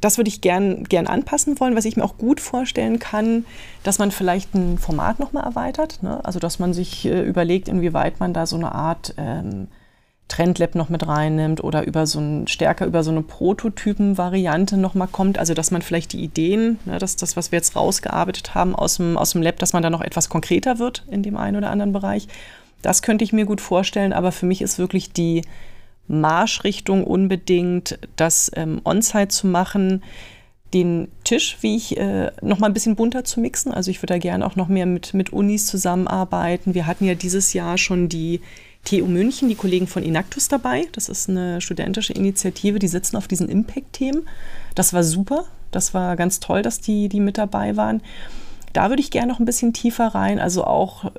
das 0.00 0.16
würde 0.16 0.28
ich 0.28 0.40
gern, 0.40 0.84
gern 0.84 1.06
anpassen 1.06 1.60
wollen, 1.60 1.76
was 1.76 1.84
ich 1.84 1.96
mir 1.96 2.04
auch 2.04 2.18
gut 2.18 2.40
vorstellen 2.40 2.98
kann, 2.98 3.44
dass 3.84 3.98
man 3.98 4.10
vielleicht 4.10 4.54
ein 4.54 4.78
Format 4.78 5.20
nochmal 5.20 5.44
erweitert. 5.44 6.02
Ne? 6.02 6.24
Also 6.24 6.40
dass 6.40 6.58
man 6.58 6.72
sich 6.72 7.06
äh, 7.06 7.22
überlegt, 7.22 7.68
inwieweit 7.68 8.18
man 8.18 8.34
da 8.34 8.46
so 8.46 8.56
eine 8.56 8.72
Art 8.72 9.14
ähm, 9.16 9.68
Trendlab 10.28 10.74
noch 10.74 10.88
mit 10.88 11.06
reinnimmt 11.06 11.62
oder 11.62 11.86
über 11.86 12.06
so 12.06 12.18
ein, 12.18 12.48
stärker 12.48 12.86
über 12.86 13.04
so 13.04 13.10
eine 13.10 13.22
Prototypen-Variante 13.22 14.78
nochmal 14.78 15.08
kommt. 15.08 15.38
Also 15.38 15.52
dass 15.52 15.70
man 15.70 15.82
vielleicht 15.82 16.14
die 16.14 16.24
Ideen, 16.24 16.78
ne, 16.86 16.98
dass 16.98 17.16
das, 17.16 17.36
was 17.36 17.52
wir 17.52 17.58
jetzt 17.58 17.76
rausgearbeitet 17.76 18.54
haben 18.54 18.74
aus 18.74 18.96
dem, 18.96 19.18
aus 19.18 19.32
dem 19.32 19.42
Lab, 19.42 19.58
dass 19.58 19.74
man 19.74 19.82
da 19.82 19.90
noch 19.90 20.00
etwas 20.00 20.30
konkreter 20.30 20.78
wird 20.78 21.04
in 21.10 21.22
dem 21.22 21.36
einen 21.36 21.58
oder 21.58 21.70
anderen 21.70 21.92
Bereich. 21.92 22.28
Das 22.80 23.02
könnte 23.02 23.24
ich 23.24 23.32
mir 23.32 23.44
gut 23.44 23.60
vorstellen, 23.60 24.12
aber 24.12 24.32
für 24.32 24.46
mich 24.46 24.62
ist 24.62 24.78
wirklich 24.78 25.12
die 25.12 25.42
Marschrichtung 26.08 27.04
unbedingt, 27.04 27.98
das 28.16 28.50
ähm, 28.54 28.80
On-Site 28.84 29.28
zu 29.28 29.46
machen, 29.46 30.02
den 30.74 31.08
Tisch, 31.24 31.58
wie 31.60 31.76
ich, 31.76 31.96
äh, 31.98 32.30
noch 32.40 32.58
mal 32.58 32.68
ein 32.68 32.74
bisschen 32.74 32.96
bunter 32.96 33.24
zu 33.24 33.40
mixen. 33.40 33.72
Also 33.72 33.90
ich 33.90 33.98
würde 33.98 34.14
da 34.14 34.18
gerne 34.18 34.46
auch 34.46 34.56
noch 34.56 34.68
mehr 34.68 34.86
mit, 34.86 35.14
mit 35.14 35.32
Unis 35.32 35.66
zusammenarbeiten. 35.66 36.74
Wir 36.74 36.86
hatten 36.86 37.04
ja 37.04 37.14
dieses 37.14 37.52
Jahr 37.52 37.76
schon 37.78 38.08
die 38.08 38.40
TU 38.84 39.06
München, 39.06 39.48
die 39.48 39.54
Kollegen 39.54 39.86
von 39.86 40.02
Inactus 40.02 40.48
dabei. 40.48 40.86
Das 40.92 41.08
ist 41.08 41.28
eine 41.28 41.60
studentische 41.60 42.14
Initiative, 42.14 42.78
die 42.78 42.88
sitzen 42.88 43.16
auf 43.16 43.28
diesen 43.28 43.48
Impact-Themen. 43.48 44.28
Das 44.74 44.92
war 44.92 45.04
super. 45.04 45.44
Das 45.70 45.94
war 45.94 46.16
ganz 46.16 46.40
toll, 46.40 46.62
dass 46.62 46.80
die, 46.80 47.08
die 47.08 47.20
mit 47.20 47.38
dabei 47.38 47.76
waren. 47.76 48.02
Da 48.72 48.88
würde 48.88 49.02
ich 49.02 49.10
gerne 49.10 49.30
noch 49.30 49.38
ein 49.38 49.44
bisschen 49.44 49.72
tiefer 49.72 50.08
rein, 50.08 50.38
also 50.38 50.64
auch 50.64 51.04
äh, 51.04 51.10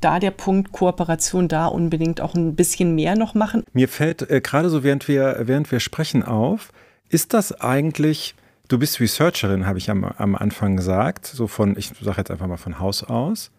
da 0.00 0.18
der 0.18 0.30
Punkt 0.30 0.72
Kooperation 0.72 1.48
da 1.48 1.66
unbedingt 1.66 2.20
auch 2.20 2.34
ein 2.34 2.54
bisschen 2.54 2.94
mehr 2.94 3.16
noch 3.16 3.34
machen. 3.34 3.64
Mir 3.72 3.88
fällt 3.88 4.28
äh, 4.30 4.40
gerade 4.40 4.70
so, 4.70 4.82
während 4.82 5.08
wir, 5.08 5.42
während 5.42 5.70
wir 5.70 5.80
sprechen, 5.80 6.22
auf, 6.22 6.72
ist 7.08 7.34
das 7.34 7.60
eigentlich, 7.60 8.34
du 8.68 8.78
bist 8.78 9.00
Researcherin, 9.00 9.66
habe 9.66 9.78
ich 9.78 9.90
am, 9.90 10.04
am 10.04 10.34
Anfang 10.34 10.76
gesagt, 10.76 11.26
so 11.26 11.46
von, 11.46 11.76
ich 11.76 11.92
sage 12.00 12.18
jetzt 12.18 12.30
einfach 12.30 12.46
mal 12.46 12.56
von 12.56 12.78
Haus 12.78 13.04
aus. 13.04 13.50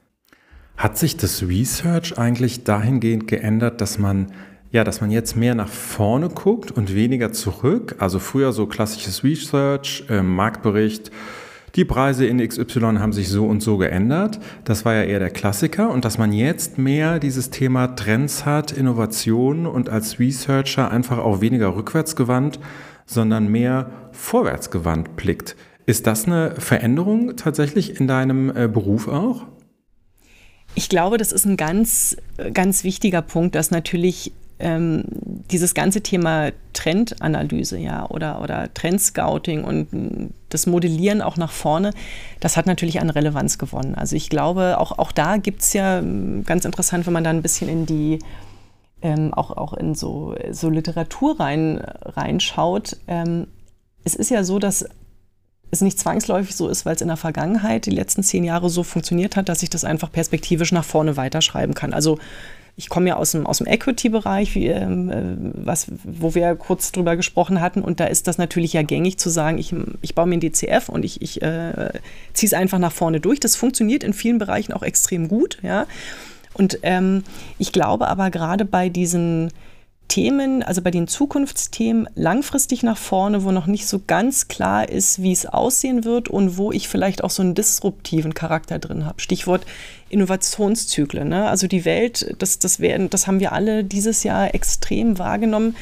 Hat 0.78 0.98
sich 0.98 1.18
das 1.18 1.44
Research 1.44 2.18
eigentlich 2.18 2.64
dahingehend 2.64 3.28
geändert, 3.28 3.82
dass 3.82 3.98
man 3.98 4.32
ja, 4.72 4.86
dass 4.86 5.02
man 5.02 5.12
jetzt 5.12 5.36
mehr 5.36 5.54
nach 5.54 5.68
vorne 5.68 6.30
guckt 6.30 6.72
und 6.72 6.96
weniger 6.96 7.34
zurück? 7.34 7.98
Also 8.00 8.20
früher 8.20 8.54
so 8.54 8.68
klassisches 8.68 9.24
Research, 9.24 10.06
äh, 10.10 10.22
Marktbericht, 10.22 11.12
die 11.76 11.86
Preise 11.86 12.26
in 12.26 12.46
XY 12.46 12.98
haben 13.00 13.14
sich 13.14 13.30
so 13.30 13.46
und 13.46 13.62
so 13.62 13.78
geändert. 13.78 14.40
Das 14.66 14.84
war 14.84 14.94
ja 14.94 15.04
eher 15.04 15.20
der 15.20 15.30
Klassiker. 15.30 15.90
Und 15.90 16.04
dass 16.04 16.18
man 16.18 16.34
jetzt 16.34 16.78
mehr 16.78 17.20
dieses 17.20 17.50
Thema 17.50 17.96
Trends 17.96 18.46
hat, 18.46 18.72
Innovation 18.72 19.66
und 19.66 19.90
als 19.90 20.20
Researcher 20.20 20.92
einfach 20.92 21.18
auch 21.18 21.42
weniger 21.42 21.76
rückwärtsgewandt, 21.76 22.60
sondern 23.06 23.48
mehr 23.48 23.90
vorwärtsgewandt 24.12 25.16
blickt. 25.16 25.56
Ist 25.86 26.08
das 26.08 26.26
eine 26.26 26.56
Veränderung 26.58 27.36
tatsächlich 27.36 28.00
in 28.00 28.08
deinem 28.08 28.50
äh, 28.56 28.68
Beruf 28.68 29.08
auch? 29.08 29.46
Ich 30.76 30.88
glaube, 30.88 31.18
das 31.18 31.32
ist 31.32 31.46
ein 31.46 31.58
ganz, 31.58 32.16
ganz 32.54 32.84
wichtiger 32.84 33.22
Punkt, 33.22 33.56
dass 33.56 33.72
natürlich 33.72 34.32
ähm, 34.62 35.04
dieses 35.52 35.74
ganze 35.74 36.02
Thema 36.02 36.52
Trendanalyse 36.74 37.78
ja, 37.78 38.10
oder, 38.10 38.42
oder 38.42 38.74
Trendscouting 38.74 39.64
und 39.64 40.34
das 40.50 40.68
Modellieren 40.68 41.22
auch 41.22 41.38
nach 41.38 41.52
vorne, 41.52 41.92
das 42.40 42.58
hat 42.58 42.66
natürlich 42.66 43.00
an 43.02 43.10
Relevanz 43.10 43.58
gewonnen. 43.58 43.96
Also 43.96 44.16
ich 44.16 44.30
glaube, 44.30 44.80
auch, 44.80 44.98
auch 44.98 45.12
da 45.12 45.38
gibt 45.38 45.62
es 45.62 45.74
ja 45.74 46.00
ähm, 46.00 46.44
ganz 46.46 46.66
interessant, 46.66 47.06
wenn 47.06 47.14
man 47.14 47.24
da 47.24 47.30
ein 47.30 47.42
bisschen 47.42 47.70
in 47.70 47.86
die 47.86 48.20
ähm, 49.02 49.34
auch, 49.34 49.52
auch 49.52 49.74
in 49.74 49.96
so, 49.96 50.36
so 50.52 50.70
Literatur 50.70 51.40
rein, 51.40 51.80
reinschaut. 51.80 52.98
Ähm, 53.08 53.48
es 54.04 54.16
ist 54.16 54.30
ja 54.30 54.44
so, 54.44 54.60
dass 54.60 54.86
es 55.72 55.82
nicht 55.82 55.98
zwangsläufig 55.98 56.56
so 56.56 56.68
ist, 56.68 56.86
weil 56.86 56.96
es 56.96 57.02
in 57.02 57.08
der 57.08 57.18
Vergangenheit 57.18 57.86
die 57.86 57.92
letzten 57.92 58.24
zehn 58.24 58.44
Jahre 58.44 58.70
so 58.70 58.84
funktioniert 58.84 59.36
hat, 59.38 59.50
dass 59.50 59.64
ich 59.64 59.70
das 59.70 59.86
einfach 59.86 60.12
perspektivisch 60.12 60.72
nach 60.72 60.84
vorne 60.84 61.18
weiterschreiben 61.18 61.74
kann. 61.74 61.94
Also 61.94 62.20
ich 62.76 62.90
komme 62.90 63.10
ja 63.10 63.16
aus 63.16 63.32
dem, 63.32 63.46
aus 63.46 63.60
dem 63.60 63.68
Equity-Bereich, 63.68 64.56
ähm, 64.56 65.10
äh, 65.10 65.76
wo 66.04 66.34
wir 66.34 66.56
kurz 66.56 66.92
drüber 66.92 67.16
gesprochen 67.16 67.62
hatten. 67.62 67.82
Und 67.82 68.00
da 68.00 68.06
ist 68.06 68.28
das 68.28 68.38
natürlich 68.38 68.74
ja 68.74 68.82
gängig 68.82 69.18
zu 69.18 69.30
sagen, 69.30 69.58
ich, 69.58 69.76
ich 70.02 70.16
baue 70.16 70.28
mir 70.28 70.38
ein 70.38 70.40
DCF 70.40 70.90
und 70.90 71.04
ich, 71.04 71.22
ich 71.22 71.42
äh, 71.42 71.92
ziehe 72.34 72.48
es 72.48 72.54
einfach 72.54 72.80
nach 72.80 72.92
vorne 72.92 73.20
durch. 73.20 73.40
Das 73.40 73.56
funktioniert 73.56 74.04
in 74.04 74.14
vielen 74.14 74.40
Bereichen 74.40 74.74
auch 74.74 74.84
extrem 74.84 75.28
gut. 75.28 75.60
Ja? 75.62 75.86
Und 76.54 76.80
ähm, 76.84 77.24
ich 77.58 77.72
glaube 77.72 78.08
aber 78.08 78.30
gerade 78.30 78.66
bei 78.66 78.90
diesen 78.90 79.52
Themen, 80.12 80.62
also 80.62 80.82
bei 80.82 80.92
den 80.92 81.08
Zukunftsthemen 81.08 82.06
langfristig 82.16 82.84
nach 82.84 82.98
vorne, 82.98 83.46
wo 83.46 83.52
noch 83.52 83.66
nicht 83.66 83.88
so 83.88 84.02
ganz 84.06 84.50
klar 84.50 84.90
ist, 84.90 85.22
wie 85.22 85.32
es 85.32 85.46
aussehen 85.46 86.04
wird 86.04 86.28
und 86.28 86.58
wo 86.58 86.74
ich 86.74 86.90
vielleicht 86.90 87.24
auch 87.24 87.30
so 87.30 87.42
einen 87.42 87.56
disruptiven 87.56 88.34
Charakter 88.34 88.78
drin 88.78 89.06
habe. 89.06 89.22
Stichwort 89.22 89.66
Innovationszyklen. 90.10 91.30
Ne? 91.30 91.48
Also 91.48 91.68
die 91.68 91.86
Welt, 91.86 92.36
das, 92.40 92.60
das, 92.60 92.82
werden, 92.82 93.10
das 93.10 93.26
haben 93.26 93.40
wir 93.40 93.54
alle 93.54 93.86
dieses 93.86 94.24
Jahr 94.26 94.54
extrem 94.54 95.18
wahrgenommen. 95.18 95.78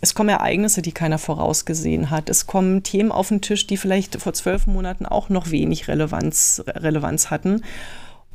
Es 0.00 0.14
kommen 0.14 0.28
Ereignisse, 0.28 0.80
die 0.80 0.92
keiner 0.92 1.18
vorausgesehen 1.18 2.10
hat. 2.10 2.30
Es 2.30 2.46
kommen 2.46 2.84
Themen 2.84 3.10
auf 3.10 3.30
den 3.30 3.40
Tisch, 3.40 3.66
die 3.66 3.76
vielleicht 3.76 4.20
vor 4.22 4.32
zwölf 4.32 4.68
Monaten 4.68 5.06
auch 5.06 5.28
noch 5.28 5.50
wenig 5.50 5.88
Relevanz, 5.88 6.62
Relevanz 6.68 7.30
hatten. 7.30 7.62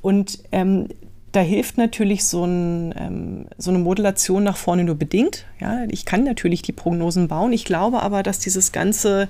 Und 0.01 0.39
ähm, 0.51 0.89
da 1.31 1.39
hilft 1.39 1.77
natürlich 1.77 2.25
so, 2.25 2.45
ein, 2.45 2.93
ähm, 2.97 3.45
so, 3.57 3.71
eine 3.71 3.79
Modulation 3.79 4.43
nach 4.43 4.57
vorne 4.57 4.83
nur 4.83 4.95
bedingt. 4.95 5.45
Ja, 5.59 5.85
ich 5.89 6.05
kann 6.05 6.23
natürlich 6.23 6.61
die 6.61 6.73
Prognosen 6.73 7.27
bauen. 7.27 7.53
Ich 7.53 7.65
glaube 7.65 8.01
aber, 8.01 8.21
dass 8.23 8.39
dieses 8.39 8.71
ganze 8.71 9.29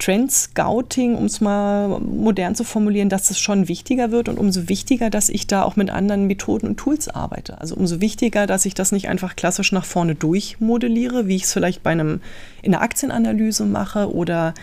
Trend-Scouting, 0.00 1.14
um 1.14 1.26
es 1.26 1.40
mal 1.40 2.00
modern 2.00 2.54
zu 2.54 2.64
formulieren, 2.64 3.08
dass 3.08 3.30
es 3.30 3.38
schon 3.38 3.68
wichtiger 3.68 4.10
wird 4.10 4.28
und 4.28 4.38
umso 4.38 4.68
wichtiger, 4.68 5.10
dass 5.10 5.28
ich 5.28 5.46
da 5.46 5.62
auch 5.62 5.76
mit 5.76 5.90
anderen 5.90 6.26
Methoden 6.26 6.66
und 6.66 6.76
Tools 6.78 7.08
arbeite. 7.08 7.60
Also 7.60 7.76
umso 7.76 8.00
wichtiger, 8.00 8.46
dass 8.46 8.64
ich 8.64 8.74
das 8.74 8.92
nicht 8.92 9.08
einfach 9.08 9.36
klassisch 9.36 9.72
nach 9.72 9.84
vorne 9.84 10.14
durchmodelliere, 10.14 11.28
wie 11.28 11.36
ich 11.36 11.44
es 11.44 11.52
vielleicht 11.52 11.82
bei 11.82 11.90
einem 11.90 12.20
in 12.62 12.72
der 12.72 12.82
Aktienanalyse 12.82 13.64
mache 13.64 14.12
oder 14.12 14.54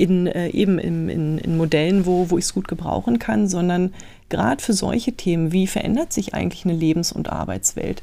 in, 0.00 0.26
äh, 0.26 0.48
eben 0.48 0.78
in, 0.78 1.08
in, 1.08 1.38
in, 1.38 1.56
Modellen, 1.56 2.06
wo, 2.06 2.30
wo 2.30 2.38
ich 2.38 2.46
es 2.46 2.54
gut 2.54 2.68
gebrauchen 2.68 3.18
kann, 3.18 3.48
sondern 3.48 3.92
gerade 4.28 4.62
für 4.62 4.72
solche 4.72 5.12
Themen, 5.12 5.52
wie 5.52 5.66
verändert 5.66 6.12
sich 6.12 6.34
eigentlich 6.34 6.64
eine 6.64 6.74
Lebens- 6.74 7.12
und 7.12 7.30
Arbeitswelt, 7.30 8.02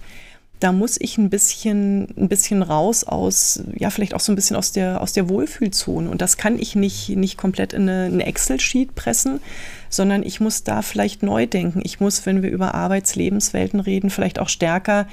da 0.59 0.71
muss 0.71 0.99
ich 0.99 1.17
ein 1.17 1.29
bisschen, 1.29 2.07
ein 2.17 2.29
bisschen 2.29 2.63
raus 2.63 3.03
aus, 3.03 3.61
ja, 3.75 3.91
vielleicht 3.91 4.15
auch 4.15 4.19
so 4.19 4.31
ein 4.31 4.35
bisschen 4.35 4.55
aus 4.55 4.71
der, 4.71 5.01
aus 5.01 5.13
der 5.13 5.29
Wohlfühlzone. 5.29 6.09
Und 6.09 6.21
das 6.21 6.37
kann 6.37 6.57
ich 6.57 6.75
nicht, 6.75 7.09
nicht 7.09 7.37
komplett 7.37 7.73
in 7.73 7.87
eine 7.87 8.25
Excel-Sheet 8.25 8.95
pressen, 8.95 9.39
sondern 9.89 10.23
ich 10.23 10.39
muss 10.39 10.63
da 10.63 10.81
vielleicht 10.81 11.21
neu 11.21 11.45
denken. 11.45 11.81
Ich 11.83 11.99
muss, 11.99 12.25
wenn 12.25 12.41
wir 12.41 12.49
über 12.49 12.73
Arbeitslebenswelten 12.73 13.79
reden, 13.79 14.09
vielleicht 14.09 14.39
auch 14.39 14.49
stärker 14.49 15.07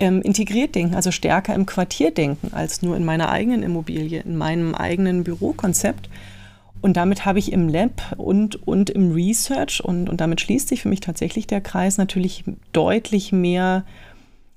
ähm, 0.00 0.22
integriert 0.22 0.74
denken, 0.74 0.94
also 0.94 1.12
stärker 1.12 1.54
im 1.54 1.66
Quartier 1.66 2.10
denken, 2.10 2.52
als 2.52 2.82
nur 2.82 2.96
in 2.96 3.04
meiner 3.04 3.30
eigenen 3.30 3.62
Immobilie, 3.62 4.20
in 4.20 4.36
meinem 4.36 4.74
eigenen 4.74 5.22
Bürokonzept. 5.22 6.08
Und 6.80 6.96
damit 6.96 7.26
habe 7.26 7.38
ich 7.38 7.52
im 7.52 7.68
Lab 7.68 8.14
und, 8.16 8.66
und 8.66 8.88
im 8.88 9.12
Research, 9.12 9.84
und, 9.84 10.08
und 10.08 10.20
damit 10.20 10.40
schließt 10.40 10.68
sich 10.68 10.82
für 10.82 10.88
mich 10.88 11.00
tatsächlich 11.00 11.46
der 11.46 11.60
Kreis, 11.60 11.98
natürlich 11.98 12.44
deutlich 12.72 13.32
mehr, 13.32 13.84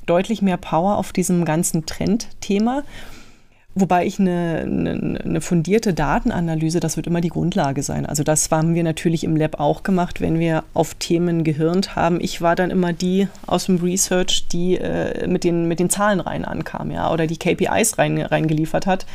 deutlich 0.06 0.42
mehr 0.42 0.58
Power 0.58 0.98
auf 0.98 1.12
diesem 1.12 1.44
ganzen 1.44 1.86
Trendthema. 1.86 2.84
Wobei 3.76 4.06
ich 4.06 4.20
eine, 4.20 4.60
eine, 4.66 5.20
eine, 5.24 5.42
fundierte 5.42 5.96
Datenanalyse, 5.96 6.80
das 6.80 6.96
wird 6.96 7.08
immer 7.08 7.22
die 7.22 7.30
Grundlage 7.30 7.82
sein. 7.82 8.06
Also 8.06 8.22
das 8.22 8.52
haben 8.52 8.76
wir 8.76 8.84
natürlich 8.84 9.24
im 9.24 9.36
Lab 9.36 9.60
auch 9.60 9.82
gemacht, 9.82 10.22
wenn 10.22 10.38
wir 10.38 10.64
auf 10.76 10.94
Themen 10.94 11.44
gehirnt 11.44 11.96
haben. 11.96 12.22
Ich 12.22 12.40
war 12.40 12.56
dann 12.56 12.70
immer 12.70 12.94
die 12.94 13.28
aus 13.48 13.66
dem 13.66 13.78
Research, 13.78 14.48
die 14.48 14.78
äh, 14.78 15.26
mit, 15.28 15.44
den, 15.44 15.68
mit 15.68 15.80
den 15.80 15.90
Zahlen 15.90 16.20
rein 16.20 16.46
ankam, 16.46 16.92
ja, 16.92 17.12
oder 17.12 17.26
die 17.26 17.38
KPIs 17.38 17.98
rein, 17.98 18.20
reingeliefert 18.22 18.86
hat. 18.86 19.08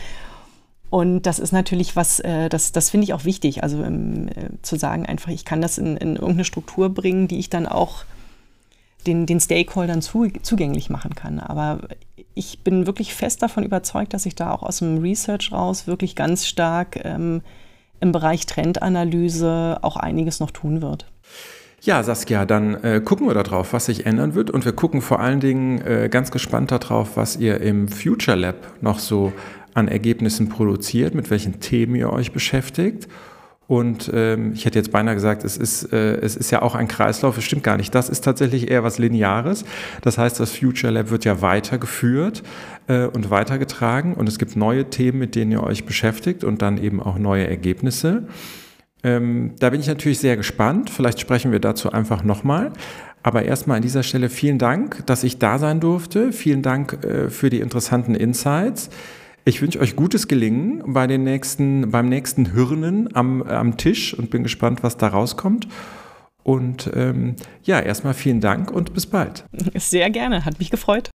Und 0.90 1.23
das 1.23 1.38
ist 1.38 1.53
natürlich 1.53 1.94
was, 1.94 2.18
äh, 2.18 2.49
das, 2.49 2.73
das 2.73 2.90
finde 2.90 3.05
ich 3.05 3.12
auch 3.12 3.25
wichtig. 3.25 3.62
Also 3.62 3.85
ähm, 3.85 4.29
äh, 4.29 4.51
zu 4.62 4.77
sagen 4.77 5.07
einfach, 5.07 5.31
ich 5.31 5.44
kann 5.44 5.61
das 5.61 5.79
in, 5.79 5.97
in 5.97 6.16
irgendeine 6.16 6.44
Struktur 6.44 6.88
bringen, 6.88 7.29
die 7.29 7.38
ich 7.38 7.49
dann 7.49 7.66
auch 7.66 8.05
den, 9.07 9.27
den 9.27 9.38
Stakeholdern 9.38 10.03
zu, 10.03 10.29
zugänglich 10.42 10.90
machen 10.90 11.14
kann. 11.14 11.38
Aber 11.38 11.81
ich 12.38 12.61
bin 12.61 12.87
wirklich 12.87 13.14
fest 13.14 13.42
davon 13.42 13.64
überzeugt, 13.64 14.14
dass 14.14 14.22
sich 14.22 14.37
da 14.37 14.53
auch 14.53 14.62
aus 14.62 14.79
dem 14.79 14.98
Research 14.98 15.51
raus 15.51 15.88
wirklich 15.88 16.14
ganz 16.14 16.46
stark 16.46 17.05
ähm, 17.05 17.42
im 18.01 18.12
Bereich 18.12 18.46
Trendanalyse 18.46 19.79
auch 19.83 19.96
einiges 19.96 20.38
noch 20.38 20.53
tun 20.53 20.81
wird. 20.81 21.07
Ja, 21.81 22.03
Saskia, 22.03 22.44
dann 22.44 22.74
äh, 22.83 23.01
gucken 23.05 23.27
wir 23.27 23.35
darauf, 23.35 23.72
was 23.72 23.87
sich 23.87 24.07
ändern 24.07 24.35
wird. 24.35 24.51
Und 24.51 24.64
wir 24.64 24.72
gucken 24.72 25.03
vor 25.03 25.20
allen 25.20 25.40
Dingen 25.40 25.81
äh, 25.81 26.09
ganz 26.09 26.31
gespannt 26.31 26.70
darauf, 26.70 27.16
was 27.16 27.37
ihr 27.37 27.61
im 27.61 27.88
Future 27.88 28.37
Lab 28.37 28.57
noch 28.81 29.01
so 29.01 29.33
an 29.74 29.88
Ergebnissen 29.88 30.48
produziert, 30.48 31.14
mit 31.14 31.31
welchen 31.31 31.61
Themen 31.61 31.96
ihr 31.96 32.12
euch 32.12 32.33
beschäftigt. 32.33 33.09
Und 33.68 34.11
ähm, 34.14 34.54
ich 34.54 34.64
hätte 34.64 34.78
jetzt 34.78 34.92
beinahe 34.92 35.14
gesagt, 35.14 35.44
es 35.44 35.59
ist, 35.59 35.92
äh, 35.92 36.16
es 36.16 36.37
ist 36.37 36.50
ja 36.50 36.62
auch 36.62 36.74
ein 36.74 36.88
Kreislauf. 36.88 37.37
Es 37.37 37.44
stimmt 37.44 37.62
gar 37.62 37.76
nicht. 37.76 37.94
Das 37.94 38.09
ist 38.09 38.24
tatsächlich 38.24 38.70
eher 38.70 38.83
was 38.83 38.98
Lineares. 38.98 39.66
Das 40.00 40.16
heißt, 40.16 40.40
das 40.40 40.52
Future 40.52 40.90
Lab 40.90 41.11
wird 41.11 41.26
ja 41.26 41.42
weitergeführt 41.42 42.42
äh, 42.87 43.04
und 43.04 43.28
weitergetragen. 43.28 44.14
Und 44.14 44.26
es 44.26 44.38
gibt 44.38 44.57
neue 44.57 44.88
Themen, 44.88 45.18
mit 45.18 45.35
denen 45.35 45.52
ihr 45.52 45.62
euch 45.62 45.85
beschäftigt 45.85 46.44
und 46.44 46.62
dann 46.62 46.83
eben 46.83 47.02
auch 47.02 47.18
neue 47.18 47.46
Ergebnisse. 47.46 48.26
Ähm, 49.04 49.52
da 49.61 49.68
bin 49.68 49.81
ich 49.81 49.87
natürlich 49.87 50.18
sehr 50.18 50.38
gespannt. 50.38 50.88
Vielleicht 50.88 51.20
sprechen 51.20 51.52
wir 51.52 51.61
dazu 51.61 51.92
einfach 51.92 52.24
nochmal. 52.24 52.72
Aber 53.22 53.42
erstmal 53.42 53.76
an 53.76 53.83
dieser 53.83 54.02
Stelle 54.02 54.31
vielen 54.31 54.59
Dank, 54.59 55.04
dass 55.04 55.24
ich 55.24 55.38
da 55.38 55.59
sein 55.59 55.81
durfte. 55.81 56.33
Vielen 56.33 56.62
Dank 56.62 57.04
äh, 57.04 57.28
für 57.28 57.50
die 57.50 57.61
interessanten 57.61 58.14
Insights. 58.14 58.88
Ich 59.44 59.62
wünsche 59.62 59.81
euch 59.81 59.96
gutes 59.96 60.29
Gelingen 60.29 60.83
bei 60.92 61.07
den 61.07 61.24
nächsten, 61.24 61.90
beim 61.90 62.09
nächsten 62.09 62.53
Hirnen 62.53 63.14
am, 63.16 63.42
am 63.42 63.77
Tisch 63.77 64.12
und 64.12 64.31
bin 64.31 64.42
gespannt, 64.42 64.83
was 64.83 64.96
da 64.96 65.09
rauskommt. 65.09 65.68
Und 66.42 66.90
ähm, 66.94 67.37
ja, 67.62 67.81
erstmal 67.81 68.14
vielen 68.14 68.40
Dank 68.40 68.70
und 68.70 68.94
bis 68.94 69.07
bald. 69.07 69.44
Sehr 69.74 70.11
gerne, 70.11 70.44
hat 70.44 70.59
mich 70.59 70.70
gefreut. 70.70 71.11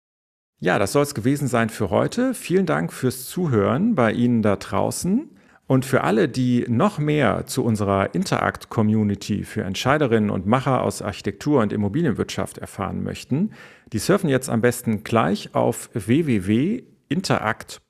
Ja, 0.60 0.80
das 0.80 0.94
soll 0.94 1.04
es 1.04 1.14
gewesen 1.14 1.48
sein 1.48 1.70
für 1.70 1.90
heute. 1.90 2.34
Vielen 2.34 2.66
Dank 2.66 2.94
fürs 2.94 3.26
Zuhören 3.26 3.96
bei 3.96 4.12
Ihnen 4.12 4.42
da 4.42 4.56
draußen. 4.56 5.30
Und 5.66 5.86
für 5.86 6.04
alle, 6.04 6.30
die 6.30 6.66
noch 6.68 7.00
mehr 7.00 7.46
zu 7.48 7.64
unserer 7.64 8.14
Interact-Community 8.14 9.44
für 9.44 9.64
Entscheiderinnen 9.64 10.30
und 10.30 10.46
Macher 10.46 10.84
aus 10.84 11.02
Architektur 11.02 11.62
und 11.62 11.74
Immobilienwirtschaft 11.74 12.60
erfahren 12.60 13.04
möchten, 13.04 13.52
die 13.92 14.00
surfen 14.00 14.30
jetzt 14.30 14.50
am 14.50 14.62
besten 14.62 15.04
gleich 15.04 15.56
auf 15.56 15.90
www.interact.com 15.94 17.83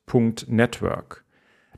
Network. 0.48 1.24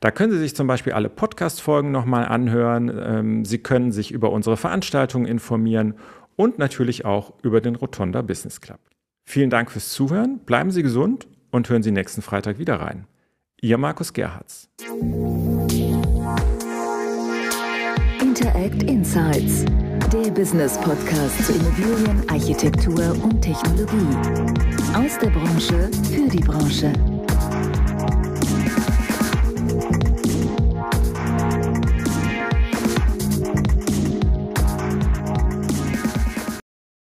Da 0.02 0.12
können 0.12 0.32
Sie 0.32 0.40
sich 0.40 0.56
zum 0.56 0.68
Beispiel 0.68 0.94
alle 0.94 1.10
Podcast-Folgen 1.10 1.92
nochmal 1.92 2.26
anhören. 2.26 2.92
Ähm, 2.94 3.46
Sie 3.46 3.60
können 3.60 3.92
sich 3.92 4.12
über 4.12 4.32
unsere 4.32 4.58
Veranstaltungen 4.58 5.26
informieren 5.26 5.96
und 6.36 6.60
natürlich 6.60 7.06
auch 7.06 7.34
über 7.44 7.62
den 7.62 7.76
Rotonda 7.76 8.22
Business 8.22 8.62
Club. 8.62 8.80
Vielen 9.24 9.50
Dank 9.50 9.72
fürs 9.72 9.90
Zuhören, 9.90 10.40
bleiben 10.40 10.72
Sie 10.72 10.84
gesund 10.84 11.28
und 11.52 11.70
hören 11.70 11.82
Sie 11.82 11.92
nächsten 11.92 12.22
Freitag 12.22 12.60
wieder 12.60 12.76
rein. 12.76 13.08
Ihr 13.62 13.78
Markus 13.78 14.14
Gerhards. 14.14 14.70
Interact 18.22 18.84
Insights, 18.84 19.66
der 20.12 20.30
Business 20.32 20.78
Podcast 20.82 21.46
zu 21.46 21.54
Immobilien, 21.54 22.30
Architektur 22.30 23.12
und 23.24 23.42
Technologie. 23.42 24.62
Aus 24.94 25.18
der 25.20 25.30
Branche 25.30 25.90
für 26.12 26.30
die 26.30 26.44
Branche. 26.44 26.94